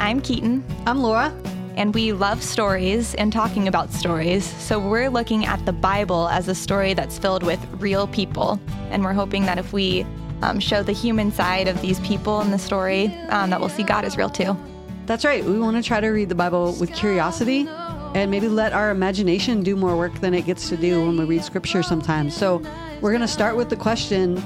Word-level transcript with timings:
I'm 0.00 0.22
Keaton, 0.22 0.64
I'm 0.86 1.02
Laura. 1.02 1.30
and 1.76 1.94
we 1.94 2.12
love 2.12 2.42
stories 2.42 3.14
and 3.16 3.30
talking 3.30 3.68
about 3.68 3.92
stories. 3.92 4.46
So 4.46 4.78
we're 4.80 5.10
looking 5.10 5.44
at 5.44 5.64
the 5.66 5.74
Bible 5.74 6.26
as 6.28 6.48
a 6.48 6.54
story 6.54 6.94
that's 6.94 7.18
filled 7.18 7.42
with 7.42 7.64
real 7.74 8.06
people. 8.06 8.58
And 8.90 9.04
we're 9.04 9.12
hoping 9.12 9.44
that 9.44 9.58
if 9.58 9.74
we 9.74 10.06
um, 10.40 10.58
show 10.58 10.82
the 10.82 10.92
human 10.92 11.30
side 11.30 11.68
of 11.68 11.78
these 11.82 12.00
people 12.00 12.40
in 12.40 12.50
the 12.50 12.58
story, 12.58 13.08
um, 13.28 13.50
that 13.50 13.60
we'll 13.60 13.68
see 13.68 13.82
God 13.82 14.06
is 14.06 14.16
real 14.16 14.30
too. 14.30 14.56
That's 15.04 15.22
right. 15.22 15.44
We 15.44 15.58
want 15.60 15.76
to 15.76 15.82
try 15.82 16.00
to 16.00 16.08
read 16.08 16.30
the 16.30 16.34
Bible 16.34 16.74
with 16.80 16.94
curiosity 16.94 17.68
and 17.68 18.30
maybe 18.30 18.48
let 18.48 18.72
our 18.72 18.90
imagination 18.90 19.62
do 19.62 19.76
more 19.76 19.98
work 19.98 20.14
than 20.20 20.32
it 20.32 20.46
gets 20.46 20.70
to 20.70 20.78
do 20.78 21.04
when 21.04 21.18
we 21.18 21.26
read 21.26 21.44
scripture 21.44 21.82
sometimes. 21.82 22.34
So, 22.34 22.62
we're 23.02 23.12
going 23.12 23.20
to 23.20 23.28
start 23.28 23.54
with 23.54 23.68
the 23.68 23.76
question 23.76 24.38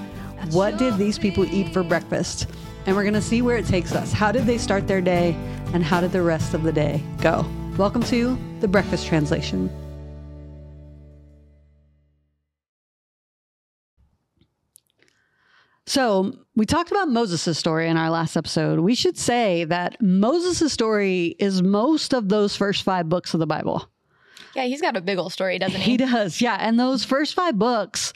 What 0.50 0.79
did 0.79 0.98
these 0.98 1.16
people 1.16 1.44
eat 1.46 1.72
for 1.72 1.84
breakfast? 1.84 2.48
And 2.86 2.94
we're 2.94 3.02
going 3.02 3.14
to 3.14 3.22
see 3.22 3.40
where 3.40 3.56
it 3.56 3.66
takes 3.66 3.94
us. 3.94 4.12
How 4.12 4.30
did 4.30 4.44
they 4.44 4.58
start 4.58 4.86
their 4.86 5.00
day? 5.00 5.34
And 5.72 5.82
how 5.82 6.02
did 6.02 6.12
the 6.12 6.20
rest 6.20 6.52
of 6.52 6.64
the 6.64 6.72
day 6.72 7.02
go? 7.22 7.46
Welcome 7.79 8.02
to 8.04 8.38
the 8.61 8.68
Breakfast 8.68 9.06
Translation. 9.06 9.70
So, 15.86 16.36
we 16.56 16.66
talked 16.66 16.90
about 16.90 17.08
Moses' 17.08 17.58
story 17.58 17.89
in 17.89 17.96
our 17.96 18.11
last 18.11 18.36
episode. 18.36 18.80
We 18.80 18.94
should 18.94 19.16
say 19.16 19.64
that 19.64 20.00
Moses' 20.03 20.72
story 20.72 21.36
is 21.39 21.62
most 21.62 22.12
of 22.12 22.28
those 22.28 22.54
first 22.54 22.82
five 22.82 23.08
books 23.08 23.32
of 23.32 23.40
the 23.40 23.46
Bible. 23.46 23.89
Yeah, 24.54 24.64
he's 24.64 24.82
got 24.82 24.96
a 24.96 25.00
big 25.00 25.18
old 25.18 25.32
story, 25.32 25.58
doesn't 25.58 25.80
he? 25.80 25.92
He 25.92 25.96
does, 25.96 26.40
yeah. 26.40 26.56
And 26.61 26.78
those 26.78 27.03
first 27.04 27.34
five 27.34 27.58
books 27.58 28.12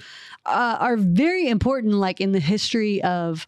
uh, 0.47 0.77
are 0.79 0.97
very 0.97 1.49
important, 1.49 1.95
like 1.95 2.21
in 2.21 2.33
the 2.33 2.41
history 2.41 3.03
of 3.03 3.47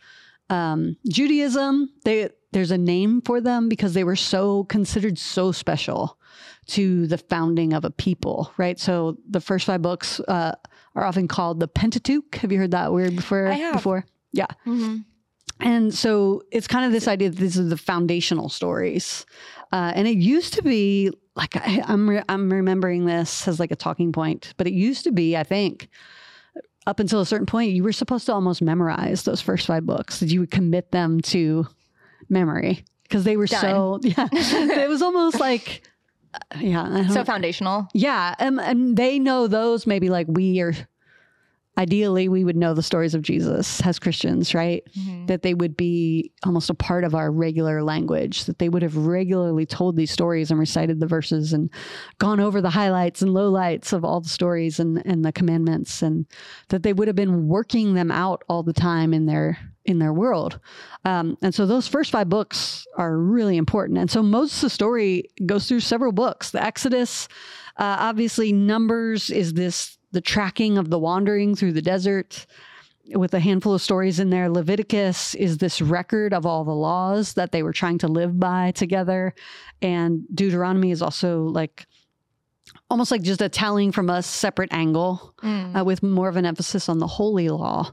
um, 0.51 0.97
Judaism. 1.09 1.89
They 2.05 2.29
there's 2.53 2.71
a 2.73 2.79
name 2.79 3.23
for 3.23 3.41
them 3.41 3.69
because 3.69 3.95
they 3.95 4.05
were 4.05 4.17
so 4.17 4.65
considered 4.65 5.19
so 5.19 5.53
special 5.53 6.19
to 6.67 7.07
the 7.07 7.19
founding 7.19 7.73
of 7.73 7.84
a 7.84 7.91
people, 7.91 8.53
right? 8.57 8.79
So 8.79 9.17
the 9.29 9.41
first 9.41 9.67
five 9.67 9.83
books 9.83 10.20
uh, 10.20 10.53
are 10.95 11.05
often 11.05 11.29
called 11.29 11.61
the 11.61 11.69
Pentateuch. 11.69 12.34
Have 12.37 12.51
you 12.53 12.59
heard 12.59 12.73
that 12.73 12.92
word 12.92 13.17
before? 13.17 13.47
I 13.47 13.55
have. 13.55 13.75
Before, 13.75 14.05
yeah. 14.33 14.47
Mhm. 14.67 15.05
And 15.61 15.92
so 15.95 16.42
it's 16.51 16.67
kind 16.67 16.87
of 16.87 16.92
this 16.92 17.07
idea 17.07 17.29
that 17.31 17.39
these 17.39 17.59
are 17.59 17.64
the 17.64 17.77
foundational 17.77 18.48
stories. 18.48 19.27
Uh, 19.73 19.92
and 19.95 20.09
it 20.09 20.17
used 20.17 20.55
to 20.55 20.62
be 20.62 21.11
like 21.37 21.55
I, 21.57 21.83
I'm 21.87 22.09
re- 22.09 22.23
I'm 22.29 22.51
remembering 22.53 23.05
this 23.05 23.47
as 23.47 23.61
like 23.61 23.70
a 23.70 23.77
talking 23.77 24.11
point, 24.11 24.55
but 24.57 24.67
it 24.67 24.73
used 24.73 25.05
to 25.05 25.12
be 25.12 25.37
I 25.37 25.45
think 25.45 25.89
up 26.86 26.98
until 27.00 27.20
a 27.20 27.27
certain 27.27 27.47
point 27.47 27.73
you 27.73 27.83
were 27.84 27.92
supposed 27.92 28.27
to 28.27 28.33
almost 28.33 28.62
memorize 28.62 29.23
those 29.25 29.41
first 29.41 29.67
five 29.67 29.84
books 29.86 30.20
that 30.20 30.31
you 30.31 30.41
would 30.41 30.50
commit 30.50 30.91
them 30.92 31.20
to 31.20 31.67
memory 32.28 32.84
because 33.05 33.25
they 33.25 33.36
were 33.36 33.47
so 33.47 33.98
yeah 34.03 34.28
it 34.33 34.89
was 34.89 35.03
almost 35.03 35.39
like 35.41 35.83
uh, 36.34 36.39
yeah 36.61 37.08
So 37.08 37.25
foundational. 37.25 37.89
yeah, 37.92 38.34
um, 38.39 38.58
and 38.61 38.97
they 38.97 39.19
know 39.19 39.47
those 39.48 39.86
maybe 39.86 40.11
like 40.11 40.27
we 40.28 40.61
are. 40.61 40.75
Ideally, 41.81 42.28
we 42.28 42.45
would 42.45 42.56
know 42.56 42.75
the 42.75 42.83
stories 42.83 43.14
of 43.14 43.23
Jesus 43.23 43.81
as 43.86 43.98
Christians, 43.98 44.55
right? 44.55 44.83
That 45.28 45.41
they 45.41 45.55
would 45.55 45.77
be 45.77 46.31
almost 46.45 46.69
a 46.69 46.75
part 46.75 47.05
of 47.05 47.14
our 47.14 47.31
regular 47.33 47.83
language. 47.83 48.45
That 48.45 48.59
they 48.59 48.69
would 48.69 48.83
have 48.83 48.97
regularly 48.97 49.64
told 49.64 49.97
these 49.97 50.11
stories 50.11 50.51
and 50.51 50.61
recited 50.61 51.01
the 51.01 51.06
verses 51.06 51.55
and 51.55 51.70
gone 52.19 52.39
over 52.39 52.61
the 52.61 52.69
highlights 52.69 53.23
and 53.23 53.31
lowlights 53.31 53.95
of 53.95 54.05
all 54.05 54.20
the 54.20 54.28
stories 54.28 54.78
and 54.78 55.03
and 55.06 55.25
the 55.25 55.33
commandments, 55.33 56.03
and 56.03 56.27
that 56.69 56.83
they 56.83 56.92
would 56.92 57.08
have 57.08 57.17
been 57.17 57.48
working 57.48 57.95
them 57.95 58.11
out 58.11 58.42
all 58.47 58.62
the 58.62 58.75
time 58.75 59.14
in 59.14 59.25
their 59.25 59.56
in 59.86 59.98
their 59.98 60.12
world. 60.12 60.61
Um, 61.06 61.39
and 61.41 61.55
so 61.55 61.64
those 61.64 61.89
first 61.89 62.11
five 62.11 62.28
books 62.28 62.86
are 62.97 63.17
really 63.17 63.56
important. 63.56 63.98
And 63.98 64.11
so 64.11 64.23
Moses' 64.23 64.73
story 64.73 65.25
goes 65.47 65.67
through 65.67 65.81
several 65.81 66.12
books. 66.12 66.51
The 66.51 66.62
Exodus, 66.62 67.27
uh, 67.78 67.97
obviously, 67.98 68.52
Numbers 68.52 69.30
is 69.30 69.55
this 69.55 69.97
the 70.13 70.21
tracking 70.21 70.79
of 70.79 70.91
the 70.91 70.98
wandering 70.98 71.55
through 71.55 71.73
the 71.73 71.83
desert 71.83 72.47
with 73.15 73.35
a 73.35 73.41
handful 73.41 73.75
of 73.75 73.83
stories 73.83 74.21
in 74.21 74.31
there. 74.31 74.48
Leviticus 74.48 75.35
is 75.35 75.59
this 75.59 75.81
record 75.81 76.33
of 76.33 76.47
all 76.47 76.65
the 76.65 76.71
laws 76.75 77.35
that 77.35 77.51
they 77.53 77.63
were 77.63 77.73
trying 77.73 77.98
to 77.98 78.09
live 78.09 78.39
by 78.39 78.71
together. 78.73 79.35
And 79.83 80.25
Deuteronomy 80.35 80.91
is 80.91 81.03
also 81.03 81.43
like 81.45 81.87
almost 82.89 83.11
like 83.11 83.23
just 83.23 83.41
a 83.43 83.48
telling 83.48 83.91
from 83.93 84.11
a 84.11 84.23
separate 84.23 84.73
angle 84.73 85.35
Mm. 85.43 85.81
uh, 85.81 85.85
with 85.85 86.03
more 86.03 86.29
of 86.29 86.37
an 86.37 86.47
emphasis 86.47 86.89
on 86.89 86.98
the 86.98 87.07
holy 87.07 87.48
law. 87.48 87.92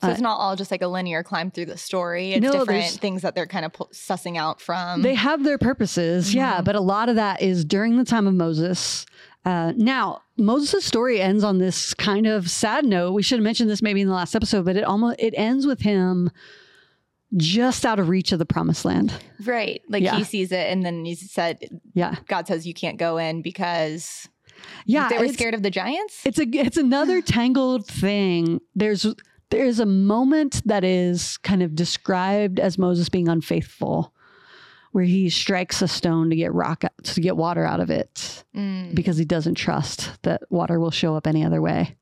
So 0.00 0.08
it's 0.10 0.20
not 0.20 0.34
all 0.34 0.56
just 0.56 0.72
like 0.72 0.82
a 0.82 0.88
linear 0.88 1.22
climb 1.22 1.52
through 1.52 1.66
the 1.66 1.78
story. 1.78 2.32
It's 2.32 2.42
No, 2.42 2.50
different 2.52 2.86
things 2.86 3.22
that 3.22 3.36
they're 3.36 3.46
kind 3.46 3.64
of 3.64 3.72
sussing 3.92 4.36
out 4.36 4.60
from. 4.60 5.02
They 5.02 5.14
have 5.14 5.44
their 5.44 5.58
purposes, 5.58 6.34
yeah, 6.34 6.60
Mhm. 6.60 6.64
but 6.64 6.74
a 6.74 6.80
lot 6.80 7.08
of 7.08 7.14
that 7.14 7.40
is 7.40 7.64
during 7.64 7.96
the 7.98 8.04
time 8.04 8.26
of 8.26 8.34
Moses. 8.34 9.06
Uh, 9.44 9.72
now, 9.76 10.22
Moses' 10.36 10.84
story 10.84 11.20
ends 11.20 11.42
on 11.42 11.58
this 11.58 11.94
kind 11.94 12.26
of 12.26 12.48
sad 12.50 12.84
note. 12.84 13.12
We 13.12 13.22
should 13.22 13.38
have 13.38 13.44
mentioned 13.44 13.68
this 13.68 13.82
maybe 13.82 14.00
in 14.00 14.08
the 14.08 14.14
last 14.14 14.34
episode, 14.36 14.64
but 14.64 14.76
it 14.76 14.84
almost 14.84 15.16
it 15.18 15.34
ends 15.36 15.66
with 15.66 15.80
him 15.80 16.30
just 17.36 17.86
out 17.86 17.98
of 17.98 18.08
reach 18.08 18.30
of 18.32 18.38
the 18.38 18.44
promised 18.46 18.84
land. 18.84 19.12
right. 19.44 19.80
Like 19.88 20.02
Yeah. 20.02 20.16
he 20.16 20.24
sees 20.24 20.52
it 20.52 20.70
and 20.70 20.84
then 20.84 21.04
he 21.04 21.14
said, 21.14 21.58
Yeah, 21.94 22.16
God 22.28 22.46
says 22.46 22.66
you 22.66 22.74
can't 22.74 22.98
go 22.98 23.16
in 23.16 23.40
because 23.42 24.28
yeah. 24.84 25.08
they 25.08 25.18
were 25.18 25.28
scared 25.28 25.54
of 25.54 25.62
the 25.62 25.70
giants. 25.70 26.24
It's 26.26 26.38
a 26.38 26.44
it's 26.46 26.76
another 26.76 27.20
tangled 27.22 27.86
thing. 27.86 28.60
There's 28.74 29.06
there's 29.50 29.80
a 29.80 29.86
moment 29.86 30.62
that 30.66 30.84
is 30.84 31.36
kind 31.38 31.62
of 31.62 31.74
described 31.74 32.60
as 32.60 32.78
Moses 32.78 33.08
being 33.08 33.28
unfaithful, 33.28 34.12
where 34.92 35.04
he 35.04 35.28
strikes 35.30 35.82
a 35.82 35.88
stone 35.88 36.30
to 36.30 36.36
get 36.36 36.52
rock 36.54 36.84
out, 36.84 36.92
to 37.04 37.20
get 37.20 37.36
water 37.36 37.64
out 37.64 37.80
of 37.80 37.90
it. 37.90 38.44
Mm. 38.54 38.94
because 38.94 39.16
he 39.16 39.24
doesn't 39.24 39.54
trust 39.54 40.10
that 40.24 40.42
water 40.50 40.78
will 40.78 40.90
show 40.90 41.16
up 41.16 41.26
any 41.26 41.42
other 41.44 41.62
way. 41.62 41.96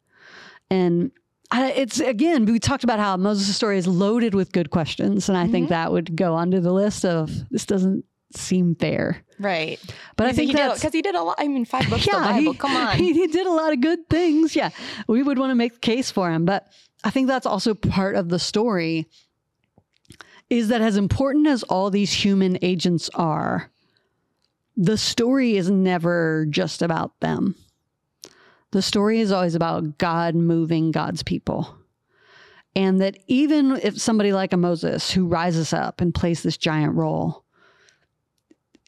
And 0.70 1.12
I, 1.52 1.70
it's 1.72 2.00
again, 2.00 2.44
we 2.44 2.58
talked 2.58 2.84
about 2.84 2.98
how 2.98 3.16
Moses' 3.16 3.54
story 3.56 3.78
is 3.78 3.86
loaded 3.86 4.34
with 4.34 4.52
good 4.52 4.70
questions, 4.70 5.28
and 5.28 5.36
I 5.38 5.46
think 5.48 5.66
Mhm. 5.66 5.70
that 5.70 5.92
would 5.92 6.16
go 6.16 6.34
onto 6.34 6.60
the 6.60 6.72
list 6.72 7.04
of 7.04 7.30
this 7.50 7.66
doesn't 7.66 8.04
seem 8.34 8.74
fair. 8.76 9.22
Right. 9.40 9.80
But 10.16 10.26
I 10.28 10.32
think 10.32 10.48
he 10.50 10.56
because 10.56 10.92
he 10.92 11.02
did 11.02 11.14
a 11.16 11.22
lot. 11.22 11.36
I 11.38 11.48
mean, 11.48 11.64
five 11.64 11.88
books 11.90 12.06
of 12.06 12.12
the 12.12 12.18
yeah, 12.18 12.32
Bible. 12.32 12.52
he, 12.52 12.58
Come 12.58 12.76
on. 12.76 12.96
he, 12.98 13.12
he 13.20 13.26
did 13.26 13.46
a 13.46 13.52
lot 13.52 13.72
of 13.72 13.80
good 13.80 14.08
things. 14.08 14.54
Yeah, 14.54 14.70
we 15.08 15.22
would 15.22 15.38
want 15.38 15.50
to 15.50 15.56
make 15.56 15.74
the 15.74 15.78
case 15.80 16.10
for 16.10 16.30
him, 16.30 16.44
but 16.44 16.66
I 17.04 17.10
think 17.10 17.26
that's 17.28 17.46
also 17.46 17.74
part 17.74 18.14
of 18.16 18.28
the 18.28 18.38
story. 18.38 19.08
Is 20.50 20.68
that 20.68 20.82
as 20.82 20.96
important 20.96 21.46
as 21.46 21.62
all 21.62 21.90
these 21.90 22.12
human 22.12 22.58
agents 22.60 23.08
are, 23.14 23.70
the 24.76 24.98
story 24.98 25.56
is 25.56 25.70
never 25.70 26.46
just 26.50 26.82
about 26.82 27.18
them. 27.20 27.54
The 28.72 28.82
story 28.82 29.20
is 29.20 29.32
always 29.32 29.54
about 29.54 29.98
God 29.98 30.34
moving 30.34 30.90
God's 30.90 31.22
people. 31.22 31.76
And 32.76 33.00
that 33.00 33.16
even 33.26 33.80
if 33.82 34.00
somebody 34.00 34.32
like 34.32 34.52
a 34.52 34.56
Moses 34.56 35.10
who 35.10 35.26
rises 35.26 35.72
up 35.72 36.00
and 36.00 36.14
plays 36.14 36.42
this 36.42 36.56
giant 36.56 36.94
role, 36.94 37.44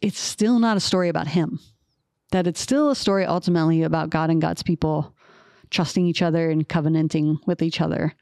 it's 0.01 0.19
still 0.19 0.59
not 0.59 0.77
a 0.77 0.81
story 0.81 1.09
about 1.09 1.29
him. 1.29 1.59
That 2.31 2.47
it's 2.47 2.61
still 2.61 2.91
a 2.91 2.97
story 2.97 3.25
ultimately 3.25 3.83
about 3.83 4.11
God 4.11 4.31
and 4.31 4.41
God's 4.41 4.63
people 4.63 5.15
trusting 5.71 6.07
each 6.07 6.23
other 6.23 6.51
and 6.51 6.69
covenanting 6.69 7.39
with 7.47 7.61
each 7.61 7.81
other. 7.81 8.15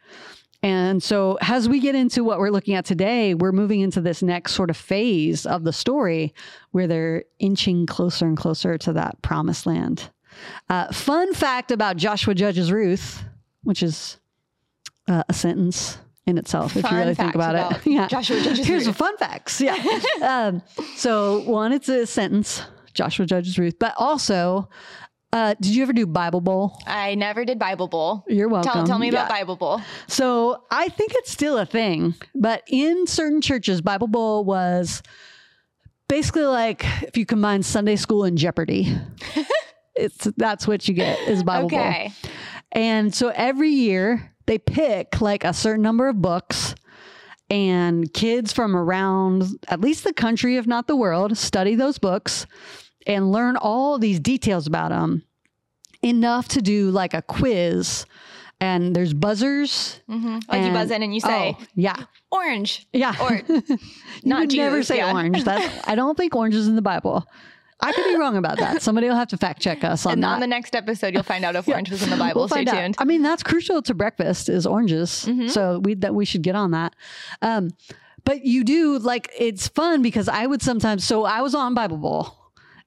And 0.62 1.02
so, 1.02 1.38
as 1.40 1.68
we 1.68 1.80
get 1.80 1.94
into 1.94 2.22
what 2.22 2.38
we're 2.38 2.50
looking 2.50 2.74
at 2.74 2.84
today, 2.84 3.34
we're 3.34 3.52
moving 3.52 3.80
into 3.80 4.00
this 4.00 4.22
next 4.22 4.52
sort 4.52 4.68
of 4.68 4.76
phase 4.76 5.46
of 5.46 5.64
the 5.64 5.72
story 5.72 6.34
where 6.72 6.86
they're 6.86 7.24
inching 7.38 7.86
closer 7.86 8.26
and 8.26 8.36
closer 8.36 8.76
to 8.78 8.92
that 8.92 9.22
promised 9.22 9.64
land. 9.64 10.10
Uh, 10.68 10.92
fun 10.92 11.32
fact 11.32 11.70
about 11.70 11.96
Joshua 11.96 12.34
Judges 12.34 12.70
Ruth, 12.70 13.24
which 13.62 13.82
is 13.82 14.18
uh, 15.08 15.24
a 15.28 15.32
sentence 15.32 15.98
in 16.26 16.38
itself, 16.38 16.76
if 16.76 16.82
Fun 16.82 16.92
you 16.92 16.98
really 16.98 17.14
think 17.14 17.34
about, 17.34 17.54
about 17.54 17.86
it. 17.86 17.86
yeah. 17.90 18.06
Joshua 18.06 18.40
Judges 18.40 18.66
Here's 18.66 18.84
some 18.84 18.90
Ruth. 18.90 18.98
fun 18.98 19.16
facts. 19.16 19.60
Yeah. 19.60 20.00
um, 20.22 20.62
so, 20.96 21.40
one, 21.40 21.72
it's 21.72 21.88
a 21.88 22.06
sentence, 22.06 22.62
Joshua 22.92 23.26
Judges 23.26 23.58
Ruth, 23.58 23.76
but 23.78 23.94
also, 23.96 24.68
uh, 25.32 25.54
did 25.60 25.74
you 25.74 25.82
ever 25.82 25.92
do 25.92 26.06
Bible 26.06 26.40
Bowl? 26.40 26.76
I 26.86 27.14
never 27.14 27.44
did 27.44 27.58
Bible 27.58 27.86
Bowl. 27.86 28.24
You're 28.26 28.48
welcome. 28.48 28.72
Tell, 28.72 28.86
tell 28.86 28.98
me 28.98 29.08
about 29.08 29.28
Bible 29.28 29.56
Bowl. 29.56 29.80
So 30.08 30.64
I 30.70 30.88
think 30.88 31.12
it's 31.14 31.30
still 31.30 31.56
a 31.58 31.66
thing, 31.66 32.14
but 32.34 32.62
in 32.66 33.06
certain 33.06 33.40
churches, 33.40 33.80
Bible 33.80 34.08
Bowl 34.08 34.44
was 34.44 35.02
basically 36.08 36.44
like 36.44 36.84
if 37.02 37.16
you 37.16 37.24
combine 37.24 37.62
Sunday 37.62 37.96
school 37.96 38.24
and 38.24 38.36
Jeopardy. 38.36 38.92
it's 39.94 40.28
that's 40.36 40.66
what 40.66 40.88
you 40.88 40.94
get 40.94 41.18
is 41.28 41.44
Bible 41.44 41.68
Bowl. 41.68 41.78
Okay. 41.78 42.12
And 42.72 43.14
so 43.14 43.28
every 43.28 43.70
year 43.70 44.34
they 44.46 44.58
pick 44.58 45.20
like 45.20 45.44
a 45.44 45.52
certain 45.52 45.82
number 45.82 46.08
of 46.08 46.20
books 46.20 46.74
and 47.48 48.12
kids 48.12 48.52
from 48.52 48.76
around 48.76 49.44
at 49.68 49.80
least 49.80 50.04
the 50.04 50.12
country, 50.12 50.56
if 50.56 50.66
not 50.66 50.86
the 50.86 50.96
world, 50.96 51.36
study 51.36 51.74
those 51.76 51.98
books 51.98 52.46
and 53.10 53.32
learn 53.32 53.56
all 53.56 53.98
these 53.98 54.20
details 54.20 54.66
about 54.66 54.90
them 54.90 55.24
enough 56.02 56.48
to 56.48 56.62
do 56.62 56.90
like 56.90 57.12
a 57.14 57.22
quiz 57.22 58.06
and 58.60 58.94
there's 58.94 59.12
buzzers. 59.14 60.00
hmm 60.06 60.34
Like 60.48 60.60
you 60.60 60.66
and- 60.66 60.74
buzz 60.74 60.90
in 60.90 61.02
and 61.02 61.12
you 61.14 61.20
say 61.20 61.56
oh, 61.58 61.64
yeah, 61.74 61.96
orange. 62.30 62.86
yeah. 62.92 63.14
Or 63.20 63.32
you 63.48 63.62
not 64.24 64.40
would 64.40 64.54
never 64.56 64.82
say 64.82 64.98
yeah. 64.98 65.12
orange. 65.12 65.44
That 65.44 65.84
I 65.88 65.94
don't 65.94 66.16
think 66.16 66.34
orange 66.36 66.54
is 66.54 66.68
in 66.68 66.76
the 66.76 66.82
Bible. 66.82 67.26
I 67.82 67.92
could 67.92 68.04
be 68.04 68.16
wrong 68.16 68.36
about 68.36 68.58
that. 68.58 68.82
Somebody 68.82 69.08
will 69.08 69.16
have 69.16 69.28
to 69.28 69.38
fact 69.38 69.62
check 69.62 69.82
us 69.84 70.04
on 70.04 70.12
And 70.12 70.22
that. 70.24 70.34
on 70.34 70.40
the 70.40 70.46
next 70.46 70.74
episode, 70.76 71.14
you'll 71.14 71.22
find 71.22 71.46
out 71.46 71.56
if 71.56 71.66
orange 71.74 71.88
was 71.90 72.02
in 72.02 72.10
the 72.10 72.16
Bible. 72.18 72.42
We'll 72.42 72.48
Stay 72.48 72.56
find 72.56 72.68
out. 72.68 72.74
tuned. 72.80 72.94
I 72.98 73.04
mean, 73.04 73.22
that's 73.22 73.42
crucial 73.42 73.80
to 73.80 73.94
breakfast 73.94 74.50
is 74.50 74.66
oranges. 74.66 75.24
Mhm. 75.26 75.50
So 75.50 75.78
we 75.78 75.94
that 75.94 76.14
we 76.14 76.26
should 76.26 76.42
get 76.42 76.54
on 76.54 76.72
that. 76.72 76.94
Um, 77.40 77.70
but 78.24 78.44
you 78.44 78.64
do 78.64 78.98
like 78.98 79.30
it's 79.38 79.66
fun 79.68 80.02
because 80.02 80.28
I 80.28 80.46
would 80.46 80.60
sometimes. 80.60 81.04
So 81.04 81.24
I 81.24 81.40
was 81.40 81.54
on 81.54 81.72
Bible 81.72 81.96
Bowl, 81.96 82.36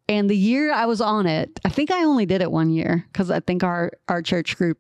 and 0.09 0.29
the 0.29 0.38
year 0.38 0.71
I 0.73 0.85
was 0.85 1.01
on 1.01 1.25
it, 1.27 1.59
I 1.65 1.69
think 1.69 1.91
I 1.91 2.03
only 2.03 2.25
did 2.25 2.41
it 2.41 2.51
one 2.51 2.69
year 2.71 3.05
because 3.11 3.31
I 3.31 3.39
think 3.39 3.63
our 3.63 3.91
our 4.07 4.21
church 4.21 4.57
group 4.57 4.77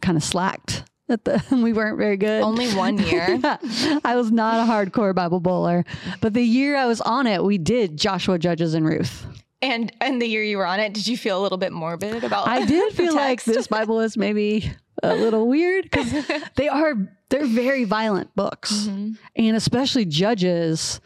kind 0.00 0.16
of 0.16 0.24
slacked. 0.24 0.84
At 1.08 1.24
the 1.24 1.42
we 1.62 1.72
weren't 1.72 1.98
very 1.98 2.16
good. 2.16 2.42
Only 2.42 2.70
one 2.74 2.96
year. 3.10 3.38
Yeah. 3.42 3.98
I 4.04 4.16
was 4.16 4.30
not 4.30 4.66
a 4.66 4.70
hardcore 4.70 5.14
Bible 5.14 5.40
bowler, 5.40 5.84
but 6.20 6.32
the 6.32 6.42
year 6.42 6.76
I 6.76 6.86
was 6.86 7.00
on 7.00 7.26
it, 7.26 7.42
we 7.44 7.58
did 7.58 7.96
Joshua, 7.96 8.38
Judges, 8.38 8.74
and 8.74 8.86
Ruth. 8.86 9.26
And 9.60 9.92
and 10.00 10.20
the 10.22 10.26
year 10.26 10.42
you 10.42 10.56
were 10.58 10.66
on 10.66 10.80
it, 10.80 10.92
did 10.94 11.06
you 11.06 11.16
feel 11.16 11.38
a 11.38 11.42
little 11.42 11.58
bit 11.58 11.72
morbid 11.72 12.24
about? 12.24 12.48
I 12.48 12.64
did 12.64 12.92
feel 12.94 13.14
like 13.14 13.44
this 13.44 13.66
Bible 13.66 14.00
is 14.00 14.16
maybe 14.16 14.72
a 15.02 15.14
little 15.14 15.48
weird 15.48 15.84
because 15.84 16.12
they 16.56 16.68
are 16.68 16.94
they're 17.28 17.46
very 17.46 17.84
violent 17.84 18.34
books, 18.34 18.86
Mhm. 18.88 19.16
and 19.36 19.56
especially 19.56 20.04
Judges. 20.04 21.00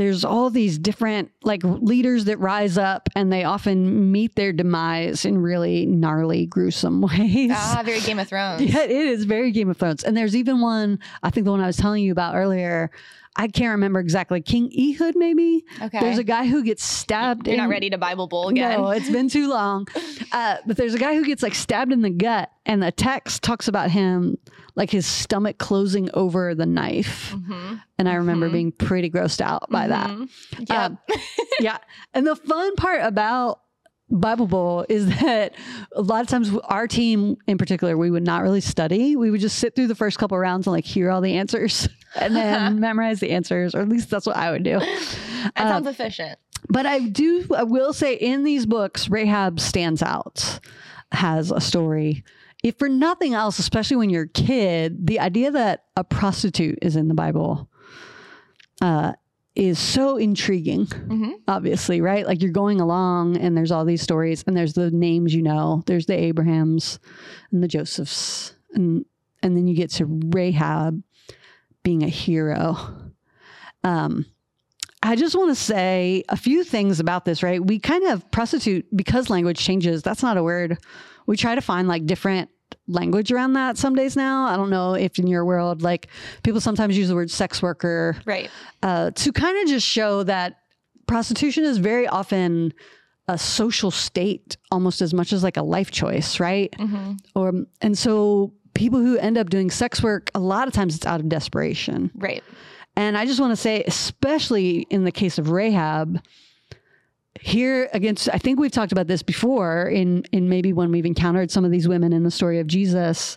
There's 0.00 0.24
all 0.24 0.48
these 0.48 0.78
different 0.78 1.30
like 1.42 1.60
leaders 1.62 2.24
that 2.24 2.38
rise 2.38 2.78
up, 2.78 3.10
and 3.14 3.30
they 3.30 3.44
often 3.44 4.10
meet 4.10 4.34
their 4.34 4.50
demise 4.50 5.26
in 5.26 5.36
really 5.36 5.84
gnarly, 5.84 6.46
gruesome 6.46 7.02
ways. 7.02 7.50
Ah, 7.52 7.82
very 7.84 8.00
Game 8.00 8.18
of 8.18 8.26
Thrones. 8.26 8.62
Yeah, 8.62 8.84
it 8.84 8.90
is 8.92 9.24
very 9.24 9.52
Game 9.52 9.68
of 9.68 9.76
Thrones. 9.76 10.02
And 10.02 10.16
there's 10.16 10.34
even 10.34 10.62
one, 10.62 11.00
I 11.22 11.28
think 11.28 11.44
the 11.44 11.50
one 11.50 11.60
I 11.60 11.66
was 11.66 11.76
telling 11.76 12.02
you 12.02 12.12
about 12.12 12.34
earlier, 12.34 12.90
I 13.36 13.48
can't 13.48 13.72
remember 13.72 14.00
exactly. 14.00 14.40
King 14.40 14.72
Ehud, 14.72 15.16
maybe? 15.16 15.66
Okay. 15.82 16.00
There's 16.00 16.16
a 16.16 16.24
guy 16.24 16.46
who 16.46 16.64
gets 16.64 16.82
stabbed. 16.82 17.46
You're 17.46 17.58
not 17.58 17.68
ready 17.68 17.90
to 17.90 17.98
Bible 17.98 18.26
bowl 18.26 18.48
again. 18.48 18.80
No, 18.80 18.88
it's 18.92 19.10
been 19.10 19.28
too 19.28 19.50
long. 19.50 19.86
Uh, 20.32 20.58
but 20.64 20.76
there's 20.76 20.94
a 20.94 20.98
guy 20.98 21.16
who 21.16 21.24
gets 21.24 21.42
like 21.42 21.56
stabbed 21.56 21.92
in 21.92 22.02
the 22.02 22.10
gut, 22.10 22.52
and 22.64 22.80
the 22.80 22.92
text 22.92 23.42
talks 23.42 23.66
about 23.66 23.90
him 23.90 24.38
like 24.76 24.90
his 24.90 25.06
stomach 25.06 25.58
closing 25.58 26.08
over 26.14 26.54
the 26.54 26.66
knife. 26.66 27.32
Mhm. 27.34 27.80
And 27.98 28.08
I 28.08 28.14
remember 28.14 28.48
Mhm. 28.48 28.52
being 28.52 28.72
pretty 28.72 29.10
grossed 29.10 29.40
out 29.40 29.68
by 29.70 29.88
that. 29.88 30.10
Mhm. 30.10 30.28
Yep. 30.68 30.70
Um, 30.70 30.98
yeah. 31.60 31.78
And 32.14 32.26
the 32.26 32.36
fun 32.36 32.74
part 32.76 33.00
about 33.02 33.60
Bible 34.12 34.46
Bowl 34.48 34.84
is 34.88 35.06
that 35.20 35.54
a 35.94 36.02
lot 36.02 36.20
of 36.22 36.26
times 36.26 36.50
our 36.64 36.88
team 36.88 37.36
in 37.46 37.58
particular, 37.58 37.96
we 37.96 38.10
would 38.10 38.24
not 38.24 38.42
really 38.42 38.60
study. 38.60 39.14
We 39.14 39.30
would 39.30 39.40
just 39.40 39.58
sit 39.58 39.76
through 39.76 39.86
the 39.86 39.94
first 39.94 40.18
couple 40.18 40.36
rounds 40.38 40.66
and 40.66 40.72
like 40.72 40.84
hear 40.84 41.10
all 41.10 41.20
the 41.20 41.36
answers 41.36 41.88
and 42.16 42.34
then 42.34 42.80
memorize 42.80 43.20
the 43.20 43.30
answers, 43.30 43.74
or 43.74 43.80
at 43.82 43.88
least 43.88 44.10
that's 44.10 44.26
what 44.26 44.36
I 44.36 44.50
would 44.50 44.64
do. 44.64 44.80
that 44.80 45.52
uh, 45.56 45.68
sounds 45.68 45.86
efficient. 45.86 46.38
But 46.68 46.86
I 46.86 46.98
do, 47.00 47.46
I 47.56 47.62
will 47.62 47.92
say 47.92 48.14
in 48.14 48.44
these 48.44 48.66
books, 48.66 49.08
Rahab 49.08 49.58
stands 49.60 50.02
out, 50.02 50.58
has 51.12 51.50
a 51.52 51.60
story. 51.60 52.22
If 52.62 52.78
for 52.78 52.88
nothing 52.88 53.34
else, 53.34 53.58
especially 53.58 53.96
when 53.96 54.10
you're 54.10 54.24
a 54.24 54.28
kid, 54.28 55.06
the 55.06 55.20
idea 55.20 55.50
that 55.50 55.84
a 55.96 56.04
prostitute 56.04 56.78
is 56.82 56.94
in 56.96 57.08
the 57.08 57.14
Bible 57.14 57.70
uh, 58.82 59.12
is 59.54 59.78
so 59.78 60.16
intriguing 60.16 60.86
hmm 60.86 61.30
obviously, 61.48 62.00
right? 62.00 62.26
Like 62.26 62.40
you're 62.42 62.52
going 62.52 62.80
along 62.80 63.36
and 63.36 63.56
there's 63.56 63.72
all 63.72 63.84
these 63.84 64.02
stories 64.02 64.44
and 64.46 64.56
there's 64.56 64.74
the 64.74 64.90
names 64.90 65.34
you 65.34 65.42
know. 65.42 65.82
There's 65.86 66.06
the 66.06 66.16
Abrahams 66.16 67.00
and 67.50 67.62
the 67.62 67.68
Josephs 67.68 68.54
and 68.72 69.04
and 69.42 69.56
then 69.56 69.66
you 69.66 69.74
get 69.74 69.90
to 69.92 70.06
Rahab 70.06 71.02
being 71.82 72.02
a 72.02 72.08
hero. 72.08 72.76
Um 73.82 74.26
I 75.02 75.16
just 75.16 75.34
want 75.34 75.50
to 75.50 75.54
say 75.54 76.24
a 76.28 76.36
few 76.36 76.62
things 76.62 77.00
about 77.00 77.24
this, 77.24 77.42
right? 77.42 77.64
We 77.64 77.78
kind 77.78 78.04
of 78.04 78.30
prostitute 78.30 78.86
because 78.94 79.30
language 79.30 79.58
changes. 79.58 80.02
That's 80.02 80.22
not 80.22 80.36
a 80.36 80.42
word. 80.42 80.78
We 81.26 81.36
try 81.36 81.54
to 81.54 81.60
find 81.60 81.88
like 81.88 82.06
different 82.06 82.50
language 82.86 83.30
around 83.32 83.52
that 83.54 83.78
some 83.78 83.94
days 83.94 84.16
now. 84.16 84.46
I 84.46 84.56
don't 84.56 84.70
know 84.70 84.94
if 84.94 85.18
in 85.18 85.26
your 85.26 85.44
world, 85.44 85.82
like 85.82 86.08
people 86.42 86.60
sometimes 86.60 86.96
use 86.98 87.08
the 87.08 87.14
word 87.14 87.30
sex 87.30 87.62
worker 87.62 88.16
Right. 88.24 88.50
uh, 88.82 89.10
to 89.12 89.32
kind 89.32 89.58
of 89.62 89.68
just 89.68 89.86
show 89.86 90.22
that 90.24 90.58
prostitution 91.06 91.64
is 91.64 91.78
very 91.78 92.06
often 92.06 92.72
a 93.28 93.38
social 93.38 93.90
state 93.90 94.56
almost 94.72 95.00
as 95.02 95.14
much 95.14 95.32
as 95.32 95.42
like 95.44 95.56
a 95.56 95.62
life 95.62 95.90
choice, 95.90 96.40
right? 96.40 96.74
hmm 96.78 97.12
Or 97.34 97.52
and 97.80 97.96
so 97.96 98.52
people 98.74 99.00
who 99.00 99.18
end 99.18 99.36
up 99.38 99.50
doing 99.50 99.70
sex 99.70 100.02
work, 100.02 100.30
a 100.34 100.40
lot 100.40 100.66
of 100.68 100.74
times 100.74 100.96
it's 100.96 101.06
out 101.06 101.20
of 101.20 101.28
desperation. 101.28 102.10
Right. 102.14 102.42
And 102.96 103.16
I 103.16 103.24
just 103.26 103.40
want 103.40 103.52
to 103.52 103.56
say, 103.56 103.84
especially 103.86 104.80
in 104.90 105.04
the 105.04 105.12
case 105.12 105.38
of 105.38 105.50
Rahab, 105.50 106.20
here 107.40 107.88
against 107.92 108.28
I 108.32 108.38
think 108.38 108.58
we've 108.58 108.72
talked 108.72 108.92
about 108.92 109.06
this 109.06 109.22
before 109.22 109.86
in 109.86 110.24
in 110.32 110.48
maybe 110.48 110.72
when 110.72 110.90
we've 110.90 111.06
encountered 111.06 111.50
some 111.50 111.64
of 111.64 111.70
these 111.70 111.86
women 111.88 112.12
in 112.12 112.22
the 112.22 112.30
story 112.30 112.58
of 112.58 112.66
Jesus. 112.66 113.36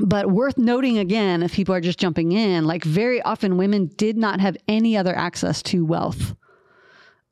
But 0.00 0.30
worth 0.30 0.58
noting 0.58 0.98
again, 0.98 1.42
if 1.42 1.52
people 1.54 1.74
are 1.74 1.80
just 1.80 1.98
jumping 2.00 2.32
in, 2.32 2.64
like 2.66 2.82
very 2.82 3.22
often 3.22 3.56
women 3.56 3.90
did 3.96 4.16
not 4.16 4.40
have 4.40 4.56
any 4.66 4.96
other 4.96 5.14
access 5.16 5.62
to 5.64 5.84
wealth 5.84 6.34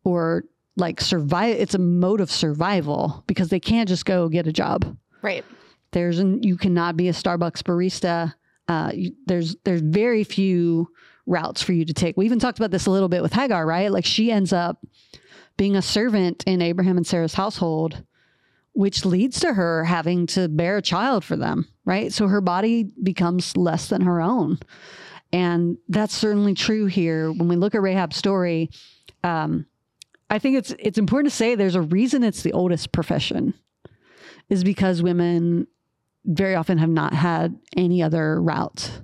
or 0.04 0.44
like 0.76 1.00
survive. 1.00 1.56
It's 1.56 1.74
a 1.74 1.78
mode 1.78 2.20
of 2.20 2.30
survival 2.30 3.24
because 3.26 3.48
they 3.48 3.60
can't 3.60 3.88
just 3.88 4.04
go 4.06 4.28
get 4.28 4.46
a 4.46 4.52
job 4.52 4.96
Right. 5.22 5.44
there's 5.90 6.18
an, 6.18 6.42
you 6.42 6.56
cannot 6.56 6.96
be 6.96 7.08
a 7.08 7.12
Starbucks 7.12 7.62
barista. 7.62 8.34
Uh, 8.68 8.90
you, 8.94 9.12
there's 9.26 9.56
there's 9.64 9.80
very 9.82 10.22
few 10.24 10.88
routes 11.26 11.62
for 11.62 11.72
you 11.72 11.84
to 11.84 11.92
take. 11.92 12.16
We 12.16 12.24
even 12.26 12.38
talked 12.38 12.58
about 12.58 12.70
this 12.70 12.86
a 12.86 12.90
little 12.90 13.08
bit 13.08 13.22
with 13.22 13.32
Hagar, 13.32 13.66
right? 13.66 13.90
Like 13.90 14.04
she 14.04 14.30
ends 14.30 14.52
up 14.52 14.78
being 15.56 15.76
a 15.76 15.82
servant 15.82 16.44
in 16.46 16.62
Abraham 16.62 16.96
and 16.96 17.06
Sarah's 17.06 17.34
household, 17.34 18.02
which 18.72 19.04
leads 19.04 19.40
to 19.40 19.54
her 19.54 19.84
having 19.84 20.26
to 20.28 20.48
bear 20.48 20.78
a 20.78 20.82
child 20.82 21.24
for 21.24 21.36
them, 21.36 21.68
right? 21.84 22.12
So 22.12 22.28
her 22.28 22.40
body 22.40 22.90
becomes 23.02 23.56
less 23.56 23.88
than 23.88 24.02
her 24.02 24.20
own, 24.20 24.58
and 25.32 25.78
that's 25.88 26.14
certainly 26.14 26.54
true 26.54 26.86
here 26.86 27.30
when 27.30 27.48
we 27.48 27.56
look 27.56 27.74
at 27.74 27.82
Rahab's 27.82 28.16
story. 28.16 28.70
Um, 29.24 29.66
I 30.30 30.38
think 30.38 30.56
it's 30.56 30.74
it's 30.78 30.98
important 30.98 31.30
to 31.30 31.36
say 31.36 31.54
there's 31.54 31.74
a 31.74 31.82
reason 31.82 32.22
it's 32.22 32.42
the 32.42 32.52
oldest 32.52 32.92
profession 32.92 33.54
is 34.48 34.64
because 34.64 35.02
women 35.02 35.66
very 36.24 36.54
often 36.54 36.78
have 36.78 36.90
not 36.90 37.12
had 37.12 37.58
any 37.76 38.02
other 38.02 38.40
route. 38.40 39.02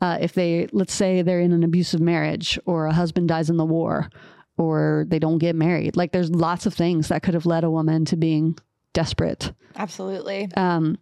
Uh, 0.00 0.18
if 0.20 0.32
they, 0.32 0.66
let's 0.72 0.94
say, 0.94 1.22
they're 1.22 1.40
in 1.40 1.52
an 1.52 1.62
abusive 1.62 2.00
marriage, 2.00 2.58
or 2.64 2.86
a 2.86 2.92
husband 2.92 3.28
dies 3.28 3.50
in 3.50 3.56
the 3.56 3.64
war, 3.64 4.08
or 4.56 5.04
they 5.08 5.18
don't 5.18 5.38
get 5.38 5.54
married, 5.54 5.96
like 5.96 6.12
there's 6.12 6.30
lots 6.30 6.66
of 6.66 6.74
things 6.74 7.08
that 7.08 7.22
could 7.22 7.34
have 7.34 7.46
led 7.46 7.64
a 7.64 7.70
woman 7.70 8.04
to 8.06 8.16
being 8.16 8.58
desperate. 8.92 9.52
Absolutely. 9.76 10.48
Um, 10.56 10.98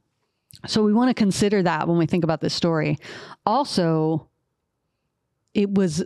so 0.66 0.82
we 0.82 0.92
want 0.92 1.08
to 1.08 1.14
consider 1.14 1.62
that 1.62 1.88
when 1.88 1.98
we 1.98 2.06
think 2.06 2.24
about 2.24 2.40
this 2.40 2.54
story. 2.54 2.98
Also, 3.46 4.28
it 5.54 5.72
was 5.72 6.04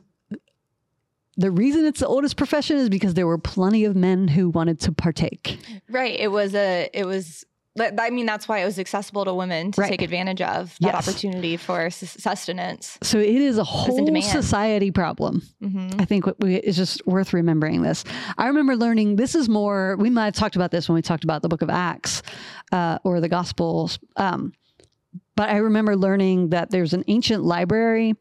the 1.37 1.51
reason 1.51 1.87
it's 1.87 2.01
the 2.01 2.07
oldest 2.07 2.37
profession 2.37 2.77
is 2.77 2.89
because 2.89 3.15
there 3.15 3.27
were 3.27 3.39
plenty 3.39 3.85
of 3.85 3.97
men 3.97 4.29
who 4.29 4.51
wanted 4.51 4.81
to 4.81 4.93
partake. 4.93 5.59
Right. 5.89 6.19
It 6.19 6.29
was 6.29 6.55
a. 6.55 6.91
It 6.93 7.07
was. 7.07 7.45
I 7.81 8.11
mean, 8.11 8.27
that's 8.27 8.47
why 8.47 8.59
it 8.59 8.65
was 8.67 8.79
accessible 8.79 9.25
to 9.25 9.33
women 9.33 9.73
to 9.73 9.81
Right. 9.81 9.91
take 9.91 10.03
advantage 10.03 10.43
of 10.43 10.77
that 10.81 10.95
Yes. 10.95 11.09
opportunity 11.09 11.57
for 11.57 11.89
sus- 11.91 12.17
sustenance. 12.19 12.99
So 13.03 13.19
it 13.19 13.29
is 13.29 13.57
a 13.57 13.65
whole 13.65 14.21
society 14.21 14.91
problem. 14.91 15.43
hmm 15.63 15.89
I 15.99 16.05
think 16.05 16.27
we, 16.41 16.57
it's 16.57 16.77
just 16.77 17.07
worth 17.07 17.33
remembering 17.33 17.81
this. 17.83 18.05
I 18.37 18.49
remember 18.49 18.77
learning 18.77 19.17
this 19.17 19.35
is 19.35 19.49
more, 19.49 19.97
we 19.99 20.11
might 20.11 20.27
have 20.27 20.35
talked 20.35 20.57
about 20.57 20.71
this 20.71 20.89
when 20.89 20.95
we 20.97 21.03
talked 21.03 21.25
about 21.25 21.41
the 21.43 21.49
book 21.49 21.63
of 21.63 21.71
Acts 21.71 22.23
uh, 22.73 22.99
or 23.05 23.21
the 23.21 23.29
Gospels. 23.29 23.99
Um, 24.17 24.53
but 25.35 25.49
I 25.49 25.57
remember 25.59 25.97
learning 25.97 26.51
that 26.51 26.71
there's 26.71 26.93
an 26.93 27.05
ancient 27.09 27.43
library. 27.43 28.15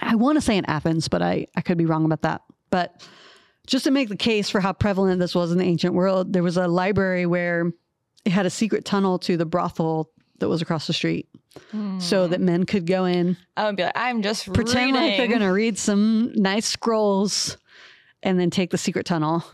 I 0.00 0.14
want 0.16 0.36
to 0.36 0.42
say 0.42 0.56
in 0.58 0.66
Athens, 0.66 1.08
but 1.08 1.22
I, 1.22 1.46
I 1.56 1.62
could 1.62 1.78
be 1.78 1.86
wrong 1.86 2.04
about 2.04 2.22
that. 2.22 2.42
But 2.70 3.06
just 3.66 3.84
to 3.84 3.90
make 3.90 4.08
the 4.10 4.16
case 4.16 4.50
for 4.50 4.60
how 4.60 4.74
prevalent 4.74 5.20
this 5.20 5.34
was 5.34 5.52
in 5.52 5.58
the 5.58 5.64
ancient 5.64 5.94
world, 5.94 6.34
there 6.34 6.42
was 6.42 6.58
a 6.58 6.68
library 6.68 7.24
where 7.24 7.72
it 8.24 8.30
had 8.30 8.46
a 8.46 8.50
secret 8.50 8.84
tunnel 8.84 9.18
to 9.20 9.36
the 9.36 9.46
brothel 9.46 10.10
that 10.38 10.48
was 10.48 10.62
across 10.62 10.86
the 10.86 10.92
street 10.92 11.28
so 11.98 12.28
that 12.28 12.40
men 12.40 12.64
could 12.64 12.86
go 12.86 13.04
in 13.04 13.36
I 13.56 13.64
would 13.66 13.74
be 13.76 13.82
like, 13.82 13.96
I'm 13.96 14.22
just 14.22 14.52
pretend 14.52 14.94
like 14.94 15.16
they're 15.16 15.26
going 15.26 15.40
to 15.40 15.48
read 15.48 15.76
some 15.76 16.32
nice 16.34 16.66
scrolls 16.66 17.56
and 18.22 18.38
then 18.38 18.50
take 18.50 18.70
the 18.70 18.78
secret 18.78 19.06
tunnel. 19.06 19.44